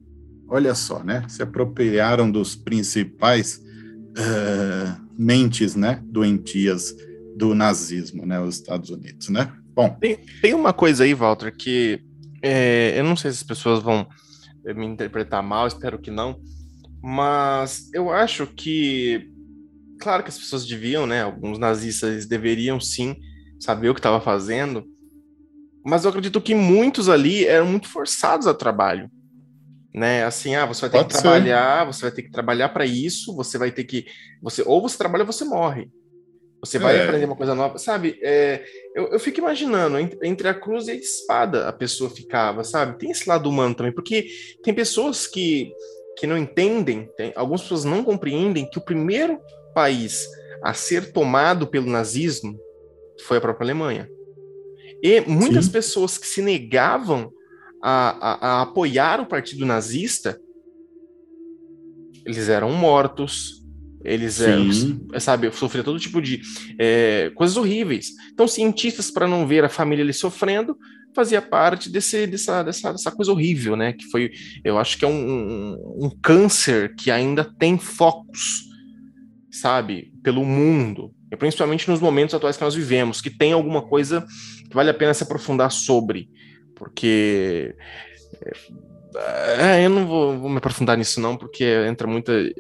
[0.49, 1.25] Olha só, né?
[1.29, 3.61] Se apropriaram dos principais
[4.17, 6.95] uh, mentes, né, doentias
[7.37, 9.53] do nazismo, né, os Estados Unidos, né?
[9.75, 12.01] Bom, tem, tem uma coisa aí, Walter, que
[12.43, 14.07] é, eu não sei se as pessoas vão
[14.65, 16.41] me interpretar mal, espero que não,
[17.03, 19.31] mas eu acho que,
[19.99, 21.23] claro que as pessoas deviam, né?
[21.23, 23.17] Alguns nazistas deveriam sim
[23.61, 24.85] saber o que estava fazendo,
[25.85, 29.09] mas eu acredito que muitos ali eram muito forçados ao trabalho.
[29.95, 31.23] Né, assim, ah, você vai ter Pode que ser.
[31.23, 34.05] trabalhar, você vai ter que trabalhar para isso, você vai ter que,
[34.43, 35.89] você ou você trabalha ou você morre.
[36.61, 37.05] Você vai é.
[37.05, 38.19] aprender uma coisa nova, sabe?
[38.23, 38.63] É,
[38.95, 42.99] eu, eu fico imaginando, entre a cruz e a espada a pessoa ficava, sabe?
[42.99, 44.27] Tem esse lado humano também, porque
[44.63, 45.73] tem pessoas que,
[46.19, 49.41] que não entendem, tem, algumas pessoas não compreendem que o primeiro
[49.77, 50.27] país
[50.65, 52.59] a ser tomado pelo nazismo
[53.27, 54.09] foi a própria Alemanha.
[55.03, 55.73] E muitas Sim.
[55.73, 57.31] pessoas que se negavam
[57.83, 60.41] a, a, a apoiar o partido nazista,
[62.25, 63.63] eles eram mortos,
[64.03, 64.57] eles, é,
[65.21, 66.41] sabe, sofriam todo tipo de
[66.79, 68.13] é, coisas horríveis.
[68.33, 70.77] Então, cientistas, para não ver a família ali sofrendo,
[71.15, 73.93] fazia parte desse, dessa, dessa, dessa coisa horrível, né?
[73.93, 74.31] Que foi,
[74.65, 78.67] eu acho que é um, um, um câncer que ainda tem focos,
[79.57, 84.27] sabe, pelo mundo, e principalmente nos momentos atuais que nós vivemos, que tem alguma coisa
[84.69, 86.29] que vale a pena se aprofundar sobre,
[86.75, 87.75] porque
[89.19, 92.51] é, eu não vou, vou, me aprofundar nisso, não, porque entra muitas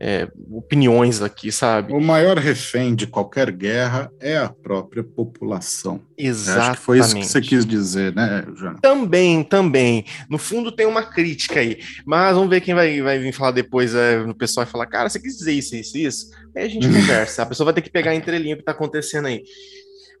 [0.00, 1.92] é, opiniões aqui, sabe?
[1.92, 6.02] O maior refém de qualquer guerra é a própria população.
[6.16, 6.70] Exatamente.
[6.70, 8.78] Acho que foi isso que você quis dizer, né, Joana?
[8.80, 10.04] Também, também.
[10.28, 13.94] No fundo tem uma crítica aí, mas vamos ver quem vai, vai vir falar depois
[13.94, 16.30] é, no pessoal e falar, cara, você quis dizer isso, isso, isso.
[16.56, 17.42] Aí a gente conversa.
[17.42, 19.42] A pessoa vai ter que pegar a entrelinha o que tá acontecendo aí.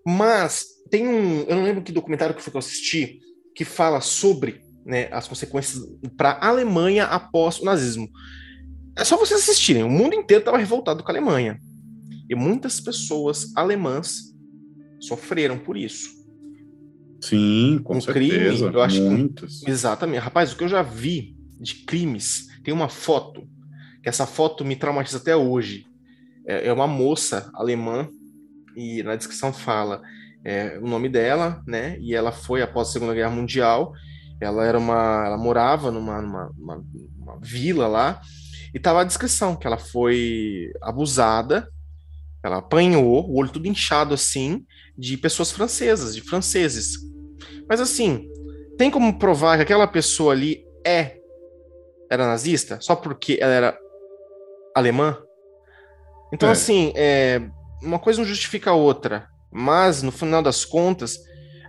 [0.06, 3.20] Mas tem um, eu não lembro que documentário que foi que eu assisti,
[3.54, 5.80] que fala sobre né, as consequências
[6.16, 8.10] para a Alemanha após o nazismo.
[8.98, 11.58] É só vocês assistirem, o mundo inteiro estava revoltado com a Alemanha.
[12.28, 14.34] E muitas pessoas alemãs
[14.98, 16.10] sofreram por isso.
[17.20, 18.64] Sim, com um certeza.
[18.64, 19.60] Crime, eu acho muitas.
[19.60, 20.20] Que, exatamente.
[20.20, 23.42] Rapaz, o que eu já vi de crimes, tem uma foto,
[24.02, 25.86] que essa foto me traumatiza até hoje.
[26.46, 28.08] É, é uma moça alemã,
[28.76, 30.02] e na descrição fala
[30.44, 31.96] é, o nome dela, né?
[32.00, 33.92] E ela foi após a Segunda Guerra Mundial
[34.40, 35.24] ela era uma.
[35.26, 36.84] Ela morava numa, numa uma,
[37.18, 38.20] uma vila lá,
[38.74, 41.68] e tava a descrição que ela foi abusada,
[42.42, 44.64] ela apanhou, o olho tudo inchado assim,
[44.96, 46.92] de pessoas francesas, de franceses.
[47.68, 48.28] Mas assim,
[48.78, 51.16] tem como provar que aquela pessoa ali é
[52.10, 53.78] era nazista só porque ela era
[54.74, 55.16] alemã?
[56.32, 56.52] Então, é.
[56.52, 57.40] assim, é,
[57.82, 59.28] uma coisa não justifica a outra.
[59.52, 61.18] Mas, no final das contas,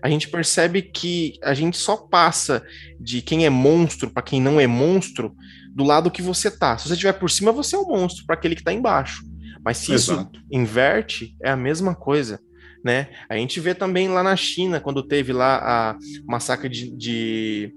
[0.02, 2.64] a gente percebe que a gente só passa
[3.00, 5.36] de quem é monstro para quem não é monstro
[5.70, 6.78] do lado que você tá.
[6.78, 9.24] Se você estiver por cima, você é o um monstro para aquele que está embaixo.
[9.64, 10.32] Mas se Exato.
[10.36, 12.40] isso inverte, é a mesma coisa.
[12.84, 13.10] Né?
[13.30, 17.74] A gente vê também lá na China, quando teve lá a massacre de, de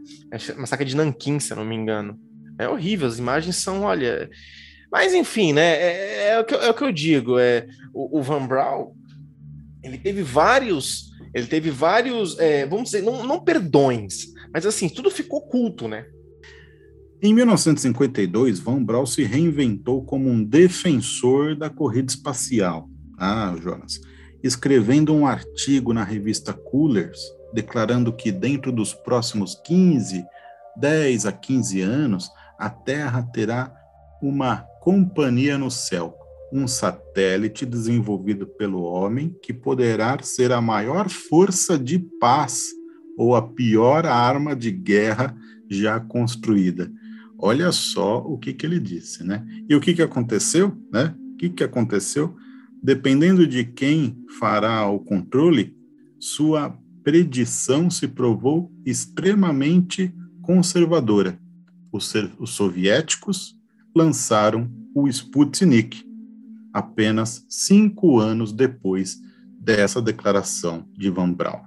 [0.57, 2.19] massacre de Nanquim, se eu não me engano.
[2.59, 4.31] É horrível, as imagens são, olha.
[4.91, 5.75] Mas enfim, né?
[5.75, 7.39] É, é, o, que, é o, que, eu digo.
[7.39, 8.95] É, o, o Van Braun,
[9.83, 15.11] ele teve vários ele teve vários, é, vamos dizer, não, não perdões, mas assim, tudo
[15.11, 16.07] ficou oculto, né?
[17.21, 22.89] Em 1952, Van Braun se reinventou como um defensor da corrida espacial.
[23.19, 24.01] Ah, Jonas.
[24.43, 27.19] Escrevendo um artigo na revista Coolers,
[27.53, 30.23] declarando que dentro dos próximos 15,
[30.77, 33.75] 10 a 15 anos, a Terra terá
[34.21, 36.15] uma companhia no céu,
[36.55, 42.69] um satélite desenvolvido pelo homem que poderá ser a maior força de paz
[43.19, 45.37] ou a pior arma de guerra
[45.69, 46.93] já construída.
[47.37, 49.45] Olha só o que, que ele disse, né?
[49.69, 51.17] E o que, que aconteceu, né?
[51.33, 52.37] O que, que aconteceu?
[52.81, 55.77] Dependendo de quem fará o controle,
[56.21, 61.37] sua predição se provou extremamente conservadora.
[61.91, 63.57] Os, os soviéticos
[63.95, 66.14] lançaram o Sputnik,
[66.75, 69.21] apenas cinco anos depois
[69.61, 71.63] dessa declaração de Van Braun.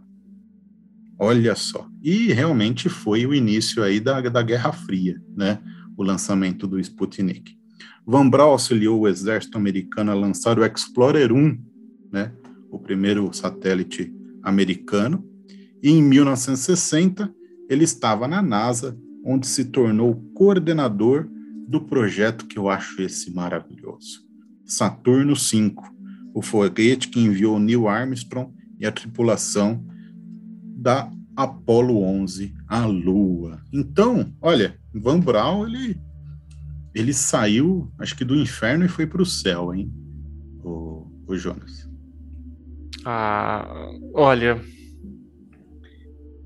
[1.18, 1.88] Olha só.
[2.04, 5.60] E realmente foi o início aí da, da Guerra Fria, né?
[5.96, 7.58] O lançamento do Sputnik.
[8.06, 11.58] Van Braun auxiliou o exército americano a lançar o Explorer 1,
[12.12, 12.34] né?
[12.70, 15.26] O primeiro satélite americano.
[15.82, 17.34] E em 1960,
[17.70, 21.28] ele estava na NASA, onde se tornou coordenador
[21.68, 24.27] do projeto que eu acho esse maravilhoso.
[24.68, 25.74] Saturno V,
[26.34, 29.84] o foguete que enviou Neil Armstrong e a tripulação
[30.62, 33.62] da Apollo 11 à Lua.
[33.72, 36.00] Então, olha, Van Braun, ele,
[36.94, 39.92] ele saiu, acho que do inferno e foi para o céu, hein,
[40.64, 41.88] o, o Jonas.
[43.06, 44.62] Ah, olha,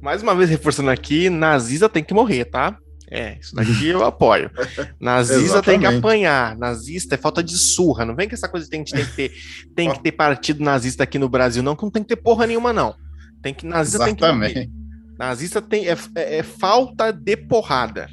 [0.01, 2.78] mais uma vez reforçando aqui, nazista tem que morrer, tá?
[3.12, 4.49] É, isso daqui eu apoio.
[4.97, 6.57] Nazista tem que apanhar.
[6.57, 8.05] Nazista é falta de surra.
[8.05, 9.32] Não vem com essa coisa que tem, tem que ter,
[9.76, 12.47] tem que ter partido nazista aqui no Brasil, não, que não tem que ter porra
[12.47, 12.95] nenhuma, não.
[13.43, 14.53] Tem que nazista Exatamente.
[14.53, 14.82] tem que
[15.22, 18.09] Nazista tem é, é, é, falta de porrada.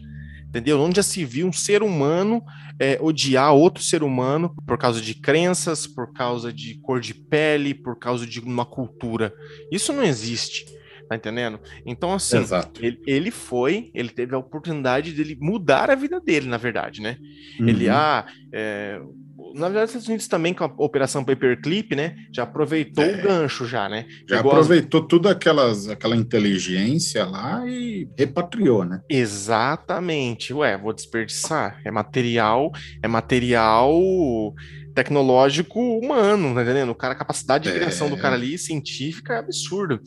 [0.46, 0.80] Entendeu?
[0.80, 2.42] Onde já se viu um ser humano
[2.78, 7.72] é, odiar outro ser humano por causa de crenças, por causa de cor de pele,
[7.72, 9.32] por causa de uma cultura.
[9.72, 10.66] Isso não existe.
[11.08, 11.58] Tá entendendo?
[11.86, 12.44] Então, assim,
[12.80, 17.16] ele, ele, foi, ele teve a oportunidade dele mudar a vida dele, na verdade, né?
[17.58, 17.68] Uhum.
[17.68, 19.00] Ele, ah, é,
[19.54, 22.16] na verdade, os Estados Unidos também com a operação Paperclip, né?
[22.32, 23.18] Já aproveitou é.
[23.18, 24.06] o gancho já, né?
[24.28, 25.06] Já Pegou aproveitou as...
[25.08, 29.00] toda aquelas, aquela inteligência lá e repatriou, né?
[29.08, 30.52] Exatamente.
[30.52, 31.80] Ué, vou desperdiçar.
[31.84, 32.70] É material,
[33.02, 34.54] é material
[34.94, 36.90] tecnológico humano, tá entendendo?
[36.90, 38.10] O cara, a capacidade de criação é.
[38.10, 40.00] do cara ali, científica, é absurdo.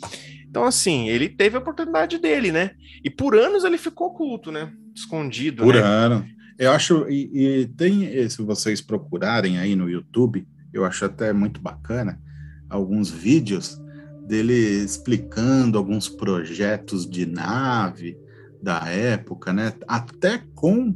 [0.50, 2.72] Então, assim, ele teve a oportunidade dele, né?
[3.04, 4.70] E por anos ele ficou oculto, né?
[4.94, 5.64] Escondido.
[5.64, 5.82] Por né?
[5.82, 6.26] ano.
[6.62, 11.60] Eu acho, e, e, tem, se vocês procurarem aí no YouTube, eu acho até muito
[11.60, 12.22] bacana
[12.70, 13.82] alguns vídeos
[14.28, 18.16] dele explicando alguns projetos de nave
[18.62, 19.74] da época, né?
[19.88, 20.96] Até com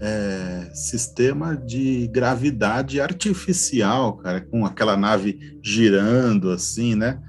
[0.00, 7.22] é, sistema de gravidade artificial, cara, com aquela nave girando assim, né?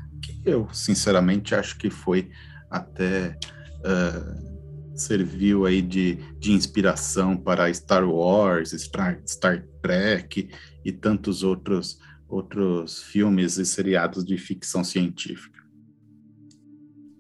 [0.44, 2.30] eu sinceramente acho que foi
[2.68, 3.38] até
[3.82, 4.55] uh,
[4.96, 10.50] serviu aí de, de inspiração para Star Wars, Star, Star Trek
[10.84, 15.64] e tantos outros outros filmes e seriados de ficção científica.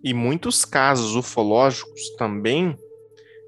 [0.03, 2.76] E muitos casos ufológicos também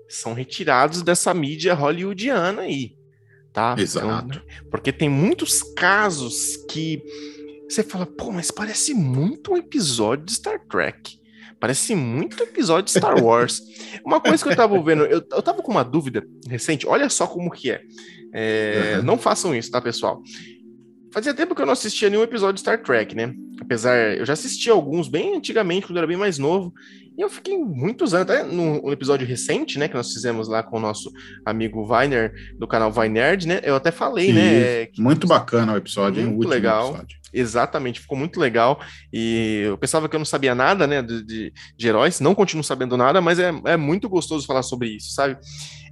[0.07, 2.95] são retirados dessa mídia hollywoodiana aí,
[3.51, 3.75] tá?
[3.77, 4.37] Exato.
[4.37, 7.03] Então, porque tem muitos casos que
[7.67, 11.19] você fala, pô, mas parece muito um episódio de Star Trek.
[11.59, 13.61] Parece muito episódio de Star Wars.
[14.05, 17.25] uma coisa que eu tava vendo, eu, eu tava com uma dúvida recente, olha só
[17.25, 17.81] como que é.
[18.33, 19.03] é uhum.
[19.03, 20.21] Não façam isso, tá, pessoal?
[21.17, 23.33] Fazia tempo que eu não assistia nenhum episódio de Star Trek, né?
[23.59, 26.71] Apesar, eu já assisti alguns bem antigamente, quando eu era bem mais novo.
[27.17, 30.77] E eu fiquei muitos anos, até no episódio recente, né, que nós fizemos lá com
[30.77, 31.11] o nosso
[31.43, 33.59] amigo Viner, do canal Vinerd, né?
[33.63, 34.85] Eu até falei, né?
[34.85, 36.89] Que, muito bacana o episódio, muito legal.
[36.89, 37.17] Episódio.
[37.33, 38.79] Exatamente, ficou muito legal.
[39.11, 42.63] E eu pensava que eu não sabia nada, né, de, de, de heróis, não continuo
[42.63, 45.35] sabendo nada, mas é, é muito gostoso falar sobre isso, sabe?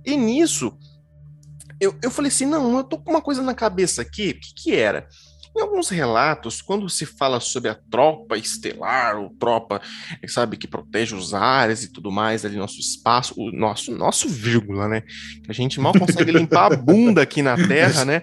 [0.05, 0.78] E nisso,
[1.86, 4.53] eu, eu falei assim: não, eu tô com uma coisa na cabeça aqui, o que,
[4.55, 5.07] que era?
[5.57, 9.79] Em alguns relatos, quando se fala sobre a tropa estelar, ou tropa,
[10.27, 14.89] sabe, que protege os ares e tudo mais, ali nosso espaço, o nosso, nosso vírgula,
[14.89, 15.01] né?
[15.45, 18.21] Que a gente mal consegue limpar a bunda aqui na Terra, né?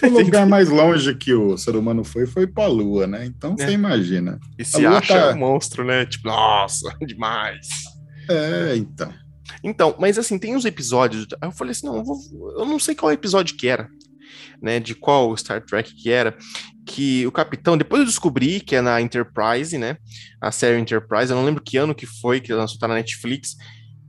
[0.00, 3.26] O lugar mais longe que o ser humano foi foi para a Lua, né?
[3.26, 3.64] Então é.
[3.64, 4.38] você imagina.
[4.56, 5.30] E se acha tá...
[5.32, 6.06] um monstro, né?
[6.06, 7.66] Tipo, nossa, demais.
[8.30, 9.12] É, então.
[9.62, 11.26] Então, mas assim, tem uns episódios.
[11.42, 12.18] Eu falei assim: não, eu, vou,
[12.58, 13.88] eu não sei qual episódio que era
[14.60, 16.36] né, de qual Star Trek que era,
[16.86, 19.98] que o capitão, depois eu descobri que é na Enterprise, né,
[20.40, 23.56] a série Enterprise, eu não lembro que ano que foi que lançou, tá na Netflix,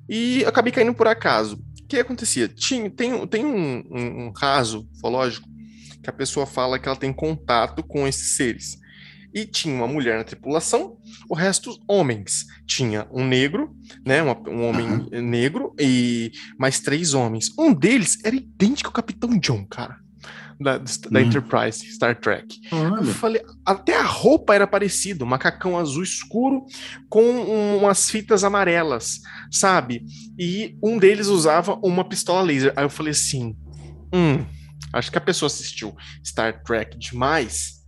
[0.07, 1.61] e acabei caindo por acaso.
[1.81, 2.47] O que acontecia?
[2.47, 5.47] Tinha, tem tem um, um, um caso ufológico
[6.01, 8.77] que a pessoa fala que ela tem contato com esses seres.
[9.35, 10.97] E tinha uma mulher na tripulação,
[11.29, 12.45] o resto homens.
[12.65, 13.75] Tinha um negro,
[14.05, 14.23] né?
[14.23, 15.21] Um, um homem uhum.
[15.21, 17.49] negro e mais três homens.
[17.59, 19.99] Um deles era idêntico ao Capitão John, cara
[20.59, 21.23] da, da hum.
[21.23, 22.47] Enterprise, Star Trek.
[22.71, 26.65] Eu falei, até a roupa era parecida, um macacão azul escuro
[27.09, 29.19] com umas fitas amarelas,
[29.51, 30.05] sabe?
[30.39, 32.73] E um deles usava uma pistola laser.
[32.75, 33.55] Aí eu falei assim,
[34.13, 34.45] hum,
[34.93, 37.83] acho que a pessoa assistiu Star Trek demais.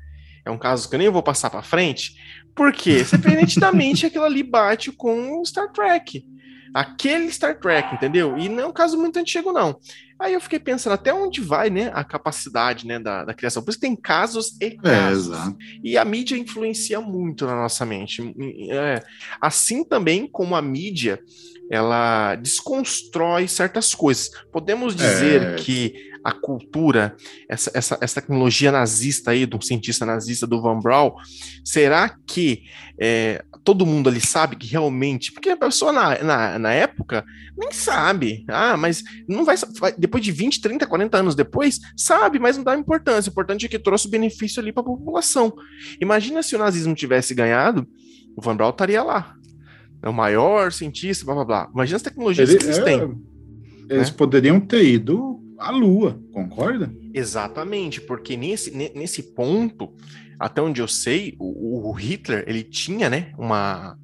[0.48, 2.16] É um caso que eu nem vou passar para frente,
[2.56, 3.06] porque
[3.40, 6.26] nitidamente aquilo ali bate com Star Trek
[6.74, 8.38] aquele Star Trek, entendeu?
[8.38, 9.80] E não é um caso muito antigo, não.
[10.20, 13.64] Aí eu fiquei pensando até onde vai, né, a capacidade, né, da, da criação.
[13.64, 15.36] Por isso tem casos e é, casos.
[15.36, 18.22] É, e a mídia influencia muito na nossa mente.
[18.70, 19.04] É,
[19.40, 21.20] assim também como a mídia,
[21.70, 24.30] ela desconstrói certas coisas.
[24.52, 25.56] Podemos dizer é.
[25.56, 25.94] que
[26.28, 27.16] a cultura,
[27.48, 31.14] essa, essa, essa tecnologia nazista aí, do cientista nazista do Van Braun,
[31.64, 32.64] será que
[33.00, 37.24] é, todo mundo ali sabe que realmente, porque a pessoa na, na, na época
[37.58, 39.56] nem sabe, ah, mas não vai,
[39.98, 43.30] depois de 20, 30, 40 anos depois, sabe, mas não dá importância.
[43.30, 45.54] O importante é que trouxe benefício ali para a população.
[46.02, 47.88] Imagina se o nazismo tivesse ganhado,
[48.36, 49.34] o Van Braun estaria lá.
[50.04, 51.70] É o maior cientista, blá blá blá.
[51.74, 53.18] Imagina as tecnologias Ele, que eles é, têm.
[53.90, 54.16] Eles né?
[54.18, 56.94] poderiam ter ido à Lua, concorda?
[57.14, 59.94] Exatamente, porque nesse, nesse ponto
[60.40, 63.98] até onde eu sei, o, o Hitler, ele tinha, né, uma,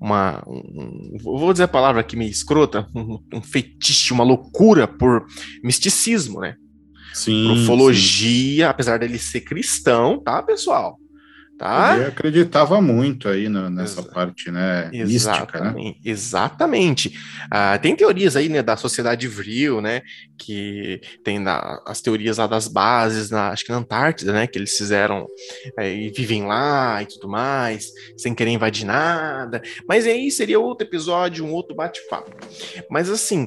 [0.00, 5.26] uma um, vou dizer a palavra aqui meio escrota, um, um feitiço, uma loucura por
[5.62, 6.56] misticismo, né?
[7.12, 7.62] Sim.
[7.62, 8.70] Ufologia, sim.
[8.70, 10.98] apesar dele ser cristão, tá, pessoal?
[11.58, 11.94] Tá?
[11.96, 14.90] Ele acreditava muito aí no, nessa Exa parte, né?
[14.92, 15.94] Mística, né?
[16.04, 17.16] Exatamente.
[17.48, 20.02] Ah, tem teorias aí, né, da sociedade vril, né?
[20.36, 24.48] Que tem na, as teorias lá das bases, na, acho que na Antártida, né?
[24.48, 25.28] Que eles fizeram
[25.78, 27.86] é, e vivem lá e tudo mais,
[28.16, 29.62] sem querer invadir nada.
[29.88, 32.32] Mas aí seria outro episódio, um outro bate-papo.
[32.90, 33.46] Mas assim,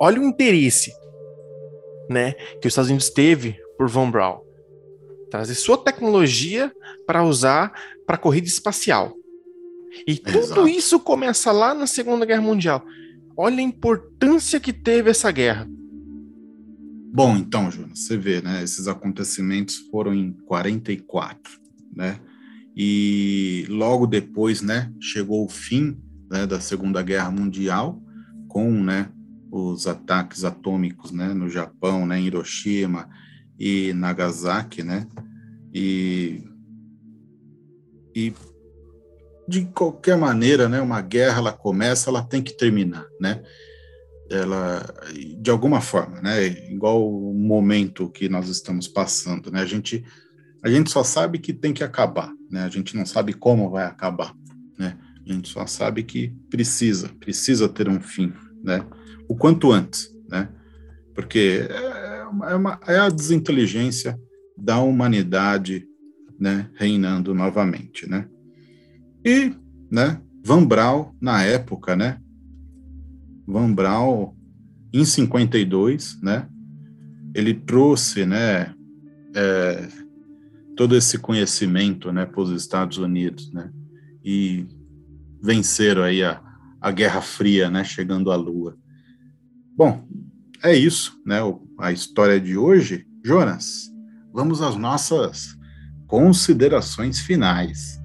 [0.00, 0.90] olha o interesse,
[2.08, 2.32] né?
[2.62, 4.45] Que os Estados Unidos teve por Von Braun
[5.30, 6.72] trazer sua tecnologia
[7.06, 7.72] para usar
[8.06, 9.14] para corrida espacial.
[10.06, 10.68] E tudo Exato.
[10.68, 12.84] isso começa lá na Segunda Guerra Mundial.
[13.36, 15.68] Olha a importância que teve essa guerra.
[17.12, 18.62] Bom, então, Jonas, você vê, né?
[18.62, 21.58] Esses acontecimentos foram em 44,
[21.94, 22.20] né?
[22.76, 25.98] E logo depois, né, chegou o fim
[26.30, 28.02] né, da Segunda Guerra Mundial
[28.48, 29.08] com, né,
[29.50, 33.08] os ataques atômicos, né, no Japão, né, em Hiroshima,
[33.58, 35.06] e Nagasaki, né?
[35.72, 36.42] E,
[38.14, 38.32] e
[39.48, 43.42] de qualquer maneira, né, uma guerra ela começa, ela tem que terminar, né?
[44.28, 44.84] Ela
[45.38, 46.46] de alguma forma, né?
[46.46, 49.60] Igual o momento que nós estamos passando, né?
[49.60, 50.04] A gente
[50.62, 52.64] a gente só sabe que tem que acabar, né?
[52.64, 54.34] A gente não sabe como vai acabar,
[54.76, 54.98] né?
[55.24, 58.32] A gente só sabe que precisa, precisa ter um fim,
[58.64, 58.84] né?
[59.28, 60.48] O quanto antes, né?
[61.14, 62.05] Porque é,
[62.48, 64.18] é, uma, é a desinteligência
[64.56, 65.86] da humanidade
[66.38, 68.08] né, reinando novamente.
[68.08, 68.28] Né?
[69.24, 69.54] E
[69.90, 72.20] né, Van Braun, na época, né,
[73.46, 74.34] Van Braun,
[74.92, 76.48] em 52, né,
[77.34, 78.74] ele trouxe né,
[79.34, 79.88] é,
[80.76, 83.70] todo esse conhecimento né, para os Estados Unidos, né,
[84.24, 84.66] e
[85.42, 86.42] venceram aí a,
[86.80, 88.76] a Guerra Fria, né, chegando à Lua.
[89.76, 90.06] Bom,
[90.62, 91.40] é isso, né?
[91.78, 93.06] A história de hoje.
[93.24, 93.90] Jonas,
[94.32, 95.56] vamos às nossas
[96.06, 98.00] considerações finais.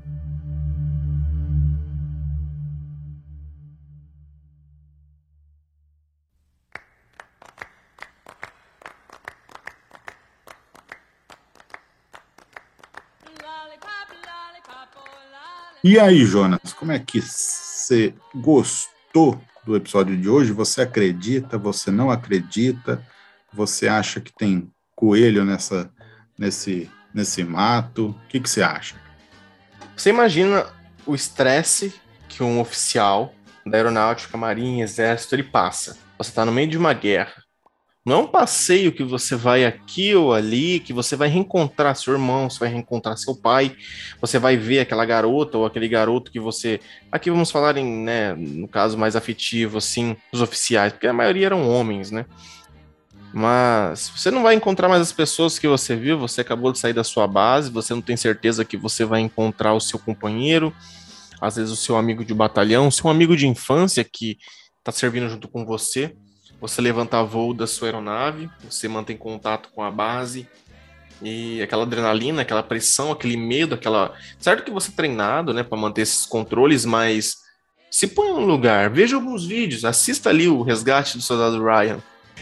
[15.84, 20.52] E aí, Jonas, como é que você gostou do episódio de hoje.
[20.52, 23.06] Você acredita, você não acredita,
[23.54, 25.92] você acha que tem coelho nessa,
[26.38, 28.10] nesse, nesse mato?
[28.10, 28.96] O que, que você acha?
[29.96, 30.66] Você imagina
[31.06, 31.94] o estresse
[32.28, 33.34] que um oficial
[33.66, 35.98] da aeronáutica, marinha, exército, ele passa.
[36.18, 37.44] Você está no meio de uma guerra.
[38.04, 42.14] Não é um passeio que você vai aqui ou ali, que você vai reencontrar seu
[42.14, 43.76] irmão, você vai reencontrar seu pai,
[44.20, 46.80] você vai ver aquela garota ou aquele garoto que você.
[47.12, 51.46] Aqui vamos falar em, né, no caso mais afetivo, assim, dos oficiais, porque a maioria
[51.46, 52.26] eram homens, né?
[53.34, 56.94] Mas você não vai encontrar mais as pessoas que você viu, você acabou de sair
[56.94, 60.74] da sua base, você não tem certeza que você vai encontrar o seu companheiro,
[61.40, 64.38] às vezes o seu amigo de batalhão, o seu amigo de infância que
[64.80, 66.14] está servindo junto com você
[66.62, 70.48] você levanta voo da sua aeronave, você mantém contato com a base
[71.20, 74.14] e aquela adrenalina, aquela pressão, aquele medo, aquela.
[74.38, 77.38] Certo que você é treinado, né, para manter esses controles, mas
[77.90, 82.00] se põe no lugar, veja alguns vídeos, assista ali o resgate do soldado Ryan,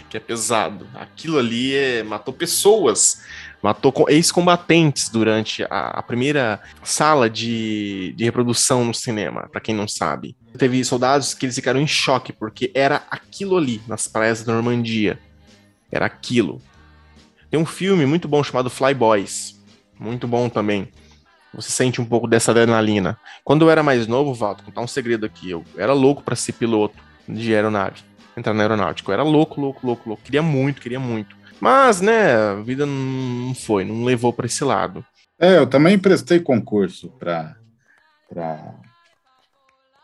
[0.10, 0.88] que é pesado.
[0.94, 3.22] Aquilo ali é, matou pessoas
[3.62, 9.88] matou ex-combatentes durante a, a, primeira sala de, de reprodução no cinema, para quem não
[9.88, 10.36] sabe.
[10.58, 15.20] Teve soldados que eles ficaram em choque, porque era aquilo ali, nas praias da Normandia.
[15.92, 16.62] Era aquilo.
[17.50, 19.60] Tem um filme muito bom chamado Fly Boys,
[20.00, 20.90] muito bom também.
[21.54, 23.20] Você sente um pouco dessa adrenalina.
[23.44, 26.54] Quando eu era mais novo, Valdo, contar um segredo aqui, eu era louco para ser
[26.54, 26.96] piloto
[27.28, 28.04] de aeronave,
[28.40, 29.10] entrar na aeronáutica.
[29.10, 30.24] Eu era louco, louco, louco, louco.
[30.24, 31.38] Queria muito, queria muito.
[31.60, 35.06] Mas, né, a vida não foi, não levou para esse lado.
[35.38, 37.56] É, eu também prestei concurso para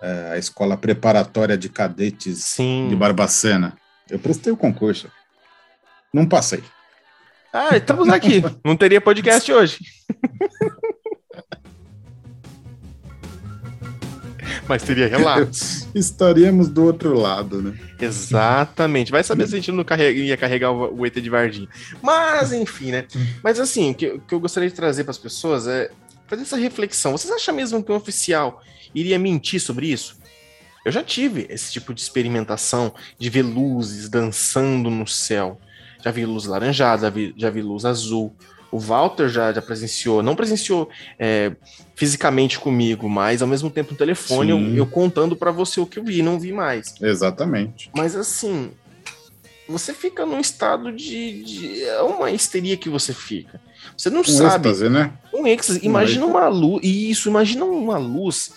[0.01, 2.87] é, a Escola Preparatória de Cadetes Sim.
[2.89, 3.77] de Barbacena.
[4.09, 5.09] Eu prestei o concurso.
[6.13, 6.63] Não passei.
[7.51, 8.41] Ah, estamos aqui.
[8.63, 9.79] não teria podcast hoje.
[14.67, 15.87] Mas teria relatos.
[15.95, 17.77] Estaríamos do outro lado, né?
[17.99, 19.11] Exatamente.
[19.11, 21.67] Vai saber se a gente não carrega, ia carregar o, ET de Varginha.
[22.01, 23.05] Mas, enfim, né?
[23.43, 25.89] Mas assim, o que, o que eu gostaria de trazer para as pessoas é
[26.27, 27.11] fazer essa reflexão.
[27.11, 28.61] Vocês acham mesmo que um oficial
[28.93, 30.17] iria mentir sobre isso?
[30.83, 35.59] Eu já tive esse tipo de experimentação de ver luzes dançando no céu.
[36.03, 38.35] Já vi luz laranjada, já vi, já vi luz azul.
[38.71, 41.53] O Walter já, já presenciou, não presenciou é,
[41.95, 45.99] fisicamente comigo, mas ao mesmo tempo no telefone eu, eu, contando para você o que
[45.99, 46.95] eu vi, não vi mais.
[47.01, 47.89] Exatamente.
[47.95, 48.71] Mas assim,
[49.67, 53.59] você fica num estado de, de, é uma histeria que você fica.
[53.97, 54.69] Você não um sabe.
[54.69, 55.13] Êxtase, né?
[55.33, 55.79] Um êxtase.
[55.83, 56.81] Imagina uma luz.
[56.83, 58.51] Isso, imagina uma luz.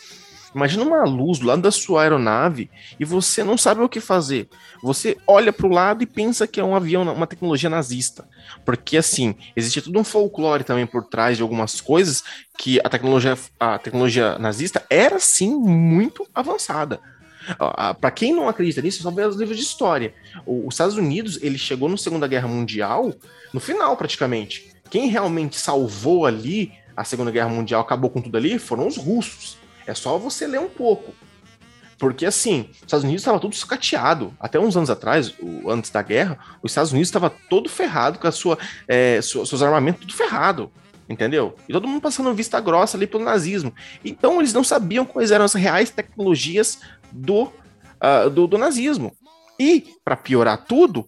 [0.55, 4.49] Imagina uma luz lado da sua aeronave e você não sabe o que fazer.
[4.83, 8.27] Você olha para o lado e pensa que é um avião, uma tecnologia nazista.
[8.65, 12.25] Porque, assim, existe todo um folclore também por trás de algumas coisas
[12.59, 16.99] que a tecnologia, a tecnologia nazista era, sim, muito avançada.
[18.01, 20.15] Para quem não acredita nisso, só vê os livros de história.
[20.47, 23.13] Os Estados Unidos, ele chegou na Segunda Guerra Mundial
[23.53, 24.73] no final, praticamente.
[24.91, 29.58] Quem realmente salvou ali a Segunda Guerra Mundial, acabou com tudo ali, foram os russos.
[29.89, 31.15] É só você ler um pouco.
[31.99, 34.35] Porque assim, os Estados Unidos estava tudo sucateado.
[34.39, 38.29] Até uns anos atrás, o, antes da guerra, os Estados Unidos estava todo ferrado com
[38.29, 40.71] a sua, é, sua, seus armamentos tudo ferrado.
[41.09, 41.57] Entendeu?
[41.67, 43.73] E todo mundo passando vista grossa ali pelo nazismo.
[44.05, 46.81] Então eles não sabiam quais eram as reais tecnologias
[47.11, 49.17] do, uh, do, do, nazismo.
[49.59, 51.07] E, para piorar tudo,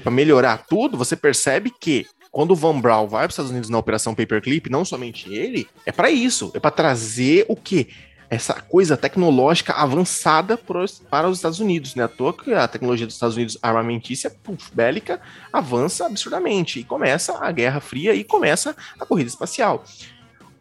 [0.00, 2.06] para melhorar tudo, você percebe que
[2.36, 5.66] quando o Van Braun vai para os Estados Unidos na Operação Paperclip, não somente ele,
[5.86, 7.86] é para isso, é para trazer o quê?
[8.28, 12.04] Essa coisa tecnológica avançada para os Estados Unidos, né?
[12.04, 15.18] À toa que a tecnologia dos Estados Unidos armamentícia, puf, bélica,
[15.50, 19.82] avança absurdamente e começa a Guerra Fria e começa a corrida espacial.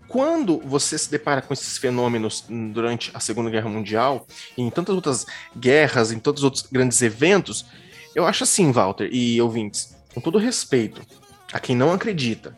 [0.07, 4.25] Quando você se depara com esses fenômenos durante a Segunda Guerra Mundial,
[4.57, 5.25] em tantas outras
[5.59, 7.65] guerras, em todos os outros grandes eventos,
[8.15, 11.01] eu acho assim, Walter e ouvintes, com todo respeito,
[11.55, 12.53] a quem não acredita.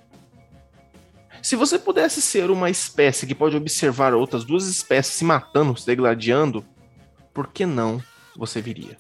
[1.40, 5.86] Se você pudesse ser uma espécie que pode observar outras duas espécies se matando, se
[5.86, 6.66] degladiando,
[7.32, 8.02] por que não
[8.36, 8.98] você viria?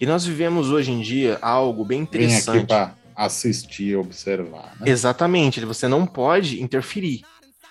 [0.00, 2.44] E nós vivemos hoje em dia algo bem interessante.
[2.52, 4.76] Vem aqui para assistir e observar.
[4.78, 4.88] Né?
[4.88, 7.24] Exatamente, você não pode interferir.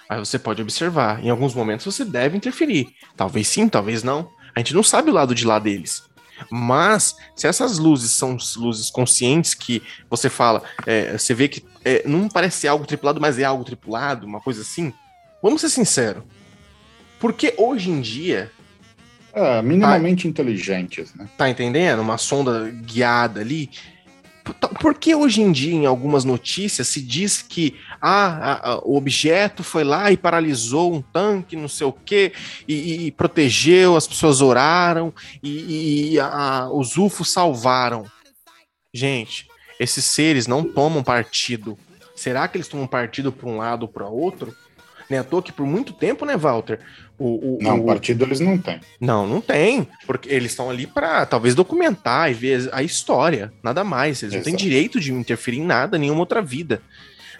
[0.09, 1.23] Aí você pode observar.
[1.23, 2.89] Em alguns momentos você deve interferir.
[3.15, 4.29] Talvez sim, talvez não.
[4.53, 6.03] A gente não sabe o lado de lá deles.
[6.49, 12.07] Mas, se essas luzes são luzes conscientes que você fala, é, você vê que é,
[12.07, 14.93] não parece algo tripulado, mas é algo tripulado, uma coisa assim.
[15.41, 16.23] Vamos ser sinceros.
[17.19, 18.51] Porque hoje em dia.
[19.33, 21.27] É, minimamente tá, inteligentes, né?
[21.37, 22.01] Tá entendendo?
[22.01, 23.69] Uma sonda guiada ali.
[24.79, 28.95] Por que hoje em dia, em algumas notícias, se diz que ah, a, a, o
[28.95, 32.31] objeto foi lá e paralisou um tanque, não sei o quê,
[32.67, 38.05] e, e protegeu, as pessoas oraram, e, e a, os UFOs salvaram?
[38.93, 39.47] Gente,
[39.79, 41.77] esses seres não tomam partido.
[42.15, 44.55] Será que eles tomam partido para um lado ou para outro?
[45.09, 46.79] Nem à toa que por muito tempo, né, Walter?
[47.19, 47.85] O, o, não, o...
[47.85, 48.79] partido eles não têm.
[48.99, 49.87] Não, não tem.
[50.05, 54.21] Porque eles estão ali para talvez documentar e ver a história, nada mais.
[54.21, 54.49] Eles Exato.
[54.49, 56.81] não têm direito de interferir em nada, nenhuma outra vida.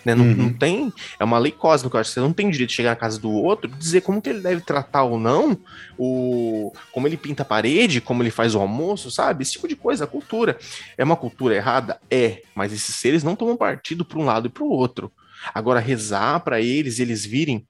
[0.07, 0.15] Né?
[0.15, 0.35] Não, uhum.
[0.35, 0.93] não tem.
[1.19, 1.97] É uma lei cósmica.
[1.97, 4.21] Eu acho que você não tem direito de chegar na casa do outro dizer como
[4.21, 5.57] que ele deve tratar ou não,
[5.97, 9.43] o, como ele pinta a parede, como ele faz o almoço, sabe?
[9.43, 10.57] Esse tipo de coisa, a cultura.
[10.97, 11.99] É uma cultura errada?
[12.09, 15.11] É, mas esses seres não tomam partido para um lado e para o outro.
[15.53, 17.67] Agora, rezar para eles eles virem.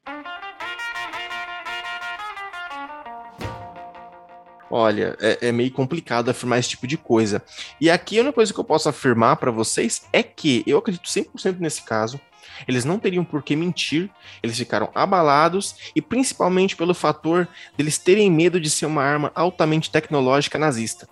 [4.69, 7.41] Olha, é, é, meio complicado afirmar esse tipo de coisa.
[7.79, 11.07] E aqui a única coisa que eu posso afirmar para vocês é que eu acredito
[11.07, 12.19] 100% nesse caso.
[12.67, 14.09] Eles não teriam por que mentir,
[14.41, 17.47] eles ficaram abalados e principalmente pelo fator
[17.77, 21.07] deles terem medo de ser uma arma altamente tecnológica nazista.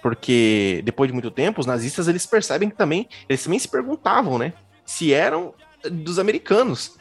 [0.00, 4.38] Porque depois de muito tempo, os nazistas eles percebem que também, eles também se perguntavam,
[4.38, 4.52] né,
[4.84, 5.54] se eram
[5.90, 6.96] dos americanos.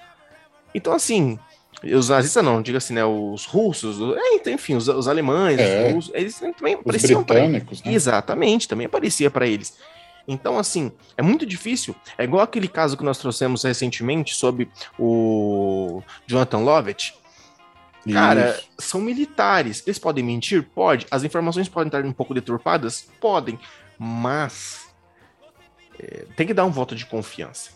[0.74, 1.38] Então, assim,
[1.84, 3.04] os nazistas não, diga assim, né?
[3.04, 7.40] Os russos, é, então, enfim, os, os alemães, é, os russos, eles também apareciam para
[7.40, 7.84] eles.
[7.84, 7.94] Né?
[7.94, 9.78] Exatamente, também aparecia para eles.
[10.28, 11.96] Então, assim, é muito difícil.
[12.18, 17.16] É igual aquele caso que nós trouxemos recentemente sobre o Jonathan Lovett.
[18.12, 18.70] Cara, Isso.
[18.80, 19.84] são militares.
[19.86, 20.64] Eles podem mentir?
[20.64, 21.06] Pode.
[21.10, 23.08] As informações podem estar um pouco deturpadas?
[23.20, 23.60] Podem.
[23.98, 24.88] Mas
[26.00, 27.72] é, tem que dar um voto de confiança.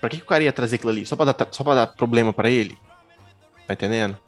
[0.00, 1.04] Pra que, que o cara ia trazer aquilo ali?
[1.04, 2.78] Só pra dar, só pra dar problema para ele?
[3.70, 4.18] Tá entendendo?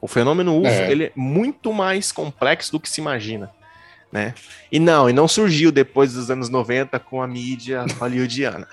[0.00, 0.90] O fenômeno UFO, é.
[0.90, 3.48] ele é muito mais complexo do que se imagina.
[4.10, 4.34] Né?
[4.72, 8.66] E não, e não surgiu depois dos anos 90 com a mídia hollywoodiana.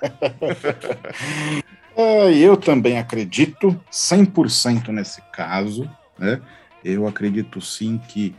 [1.96, 5.88] é, eu também acredito 100% nesse caso,
[6.18, 6.42] né?
[6.84, 8.34] Eu acredito sim que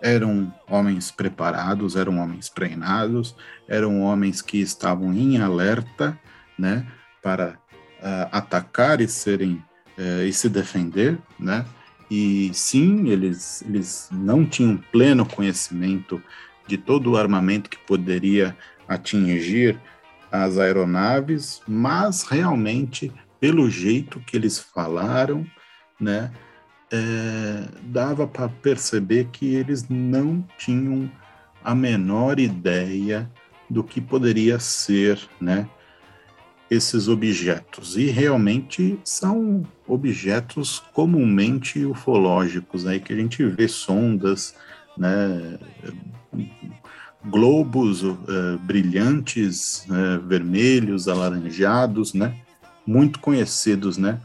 [0.00, 3.34] eram homens preparados, eram homens treinados,
[3.66, 6.16] eram homens que estavam em alerta,
[6.56, 6.86] né,
[7.20, 7.58] para
[7.98, 9.60] uh, atacar e serem
[9.98, 11.64] uh, e se defender, né?
[12.10, 16.22] E sim, eles, eles não tinham pleno conhecimento
[16.66, 18.56] de todo o armamento que poderia
[18.88, 19.80] atingir
[20.30, 25.46] as aeronaves, mas realmente, pelo jeito que eles falaram,
[26.00, 26.30] né,
[26.92, 31.10] é, dava para perceber que eles não tinham
[31.64, 33.30] a menor ideia
[33.68, 35.68] do que poderia ser, né,
[36.70, 37.96] esses objetos.
[37.96, 44.54] E realmente são objetos comumente ufológicos, aí que a gente vê sondas,
[44.96, 45.58] né,
[47.24, 48.16] globos uh,
[48.62, 52.36] brilhantes, uh, vermelhos, alaranjados, né,
[52.86, 54.20] muito conhecidos, né,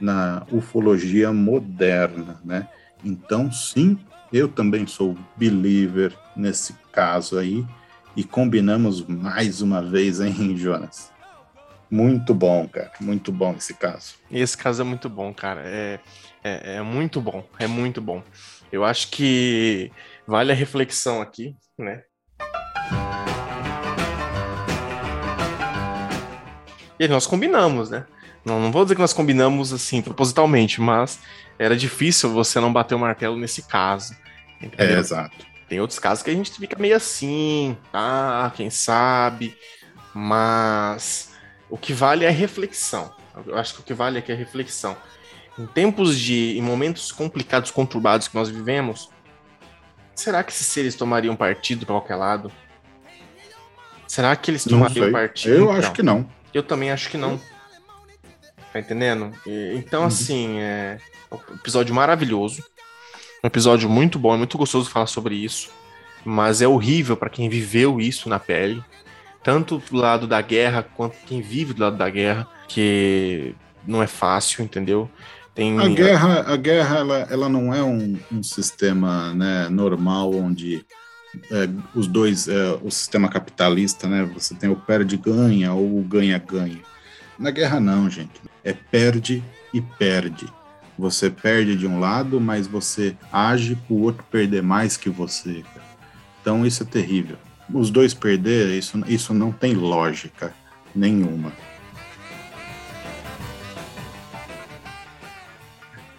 [0.00, 2.68] na ufologia moderna, né.
[3.04, 3.98] Então, sim,
[4.32, 7.64] eu também sou believer nesse caso aí
[8.16, 11.13] e combinamos mais uma vez, hein, Jonas?
[11.94, 12.90] Muito bom, cara.
[13.00, 14.16] Muito bom esse caso.
[14.28, 15.62] Esse caso é muito bom, cara.
[15.64, 16.00] É,
[16.42, 17.46] é, é, muito bom.
[17.56, 18.20] É muito bom.
[18.72, 19.92] Eu acho que
[20.26, 22.02] vale a reflexão aqui, né?
[26.98, 28.04] E nós combinamos, né?
[28.44, 31.20] Não, não vou dizer que nós combinamos assim propositalmente, mas
[31.60, 34.16] era difícil você não bater o martelo nesse caso.
[34.60, 34.96] Entendeu?
[34.96, 35.46] É, exato.
[35.68, 39.56] Tem outros casos que a gente fica meio assim, ah, quem sabe,
[40.12, 41.33] mas
[41.74, 43.12] o que vale é a reflexão.
[43.44, 44.96] Eu acho que o que vale aqui é a reflexão.
[45.58, 49.10] Em tempos de, em momentos complicados, conturbados que nós vivemos,
[50.14, 52.52] será que esses seres tomariam partido para qualquer lado?
[54.06, 55.52] Será que eles tomariam partido?
[55.56, 56.30] Eu então, acho que não.
[56.54, 57.40] Eu também acho que não.
[58.72, 59.32] Tá entendendo?
[59.74, 60.06] então, uhum.
[60.06, 60.98] assim, é
[61.32, 62.62] um episódio maravilhoso.
[63.42, 65.72] Um episódio muito bom, é muito gostoso falar sobre isso.
[66.24, 68.80] Mas é horrível para quem viveu isso na pele
[69.44, 73.54] tanto do lado da guerra quanto quem vive do lado da guerra, que
[73.86, 75.08] não é fácil, entendeu?
[75.54, 75.78] Tem...
[75.78, 80.84] A guerra, a guerra ela, ela não é um, um sistema né, normal onde
[81.50, 84.28] é, os dois, é, o sistema capitalista, né?
[84.34, 86.80] Você tem o perde-ganha ou o ganha-ganha.
[87.38, 88.40] Na guerra não, gente.
[88.64, 90.46] É perde e perde.
[90.98, 95.62] Você perde de um lado, mas você age para o outro perder mais que você.
[96.40, 97.36] Então isso é terrível
[97.72, 100.54] os dois perder, isso, isso não tem lógica
[100.94, 101.52] nenhuma.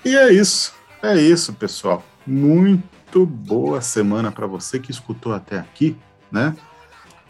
[0.04, 2.04] E é isso, é isso, pessoal.
[2.26, 5.96] Muito boa semana para você que escutou até aqui,
[6.32, 6.56] né?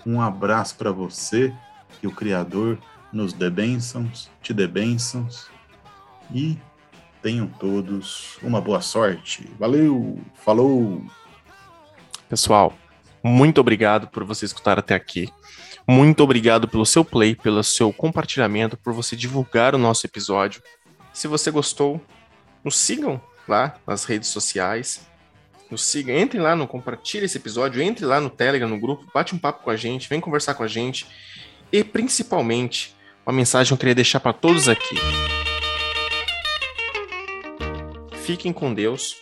[0.05, 1.53] Um abraço para você,
[1.99, 2.77] que o Criador
[3.11, 5.47] nos dê bênçãos, te dê bênçãos
[6.33, 6.57] e
[7.21, 9.49] tenham todos uma boa sorte.
[9.57, 11.03] Valeu, falou!
[12.27, 12.73] Pessoal,
[13.27, 15.33] muito obrigado por você escutar até aqui.
[15.87, 20.61] Muito obrigado pelo seu play, pelo seu compartilhamento, por você divulgar o nosso episódio.
[21.11, 21.99] Se você gostou,
[22.63, 25.07] nos sigam lá nas redes sociais.
[25.71, 29.33] Nos sigam, entrem lá no compartilhe esse episódio, entre lá no Telegram, no grupo, bate
[29.33, 31.07] um papo com a gente, vem conversar com a gente.
[31.71, 32.95] E principalmente,
[33.25, 34.97] uma mensagem que eu queria deixar para todos aqui.
[38.23, 39.15] Fiquem com Deus,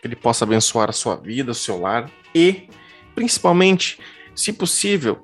[0.00, 2.68] que Ele possa abençoar a sua vida, o seu lar e
[3.14, 3.98] principalmente,
[4.34, 5.22] se possível,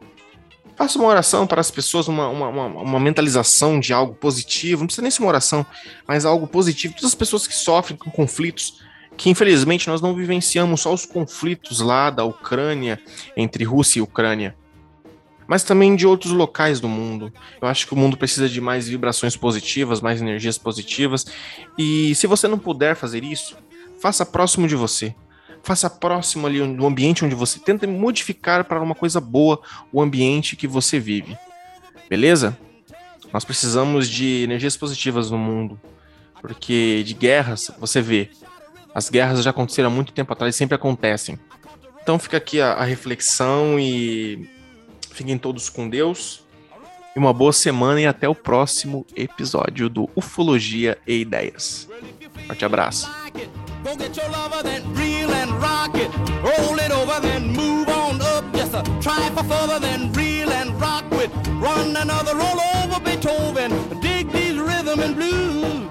[0.81, 4.87] faça uma oração para as pessoas, uma, uma, uma, uma, mentalização de algo positivo, não
[4.87, 5.67] precisa nem ser uma oração,
[6.07, 6.95] mas algo positivo.
[6.95, 8.81] Todas as pessoas que sofrem com conflitos,
[9.15, 12.99] que infelizmente nós não vivenciamos só os conflitos lá da Ucrânia,
[13.37, 14.57] entre Rússia e Ucrânia,
[15.47, 17.31] mas também de outros locais do mundo.
[17.61, 21.27] Eu acho que o mundo precisa de mais vibrações positivas, mais energias positivas,
[21.77, 23.55] e se você não puder fazer isso,
[24.01, 25.15] faça próximo de você
[25.63, 29.61] faça próximo ali do ambiente onde você tenta modificar para uma coisa boa
[29.93, 31.37] o ambiente que você vive.
[32.09, 32.57] Beleza?
[33.33, 35.81] Nós precisamos de energias positivas no mundo,
[36.41, 38.31] porque de guerras, você vê,
[38.95, 41.39] as guerras já aconteceram há muito tempo atrás e sempre acontecem.
[42.03, 44.49] Então fica aqui a, a reflexão e
[45.13, 46.43] fiquem todos com Deus.
[47.15, 51.89] E uma boa semana e até o próximo episódio do Ufologia e Ideias.
[52.47, 53.11] Forte abraço.
[53.83, 56.11] Go get your lover, then reel and rock it.
[56.43, 58.45] Roll it over, then move on up.
[58.53, 61.31] Just a try for further, then reel and rock with.
[61.59, 63.73] Run another roll over Beethoven.
[64.01, 65.90] Dig these rhythm and blues.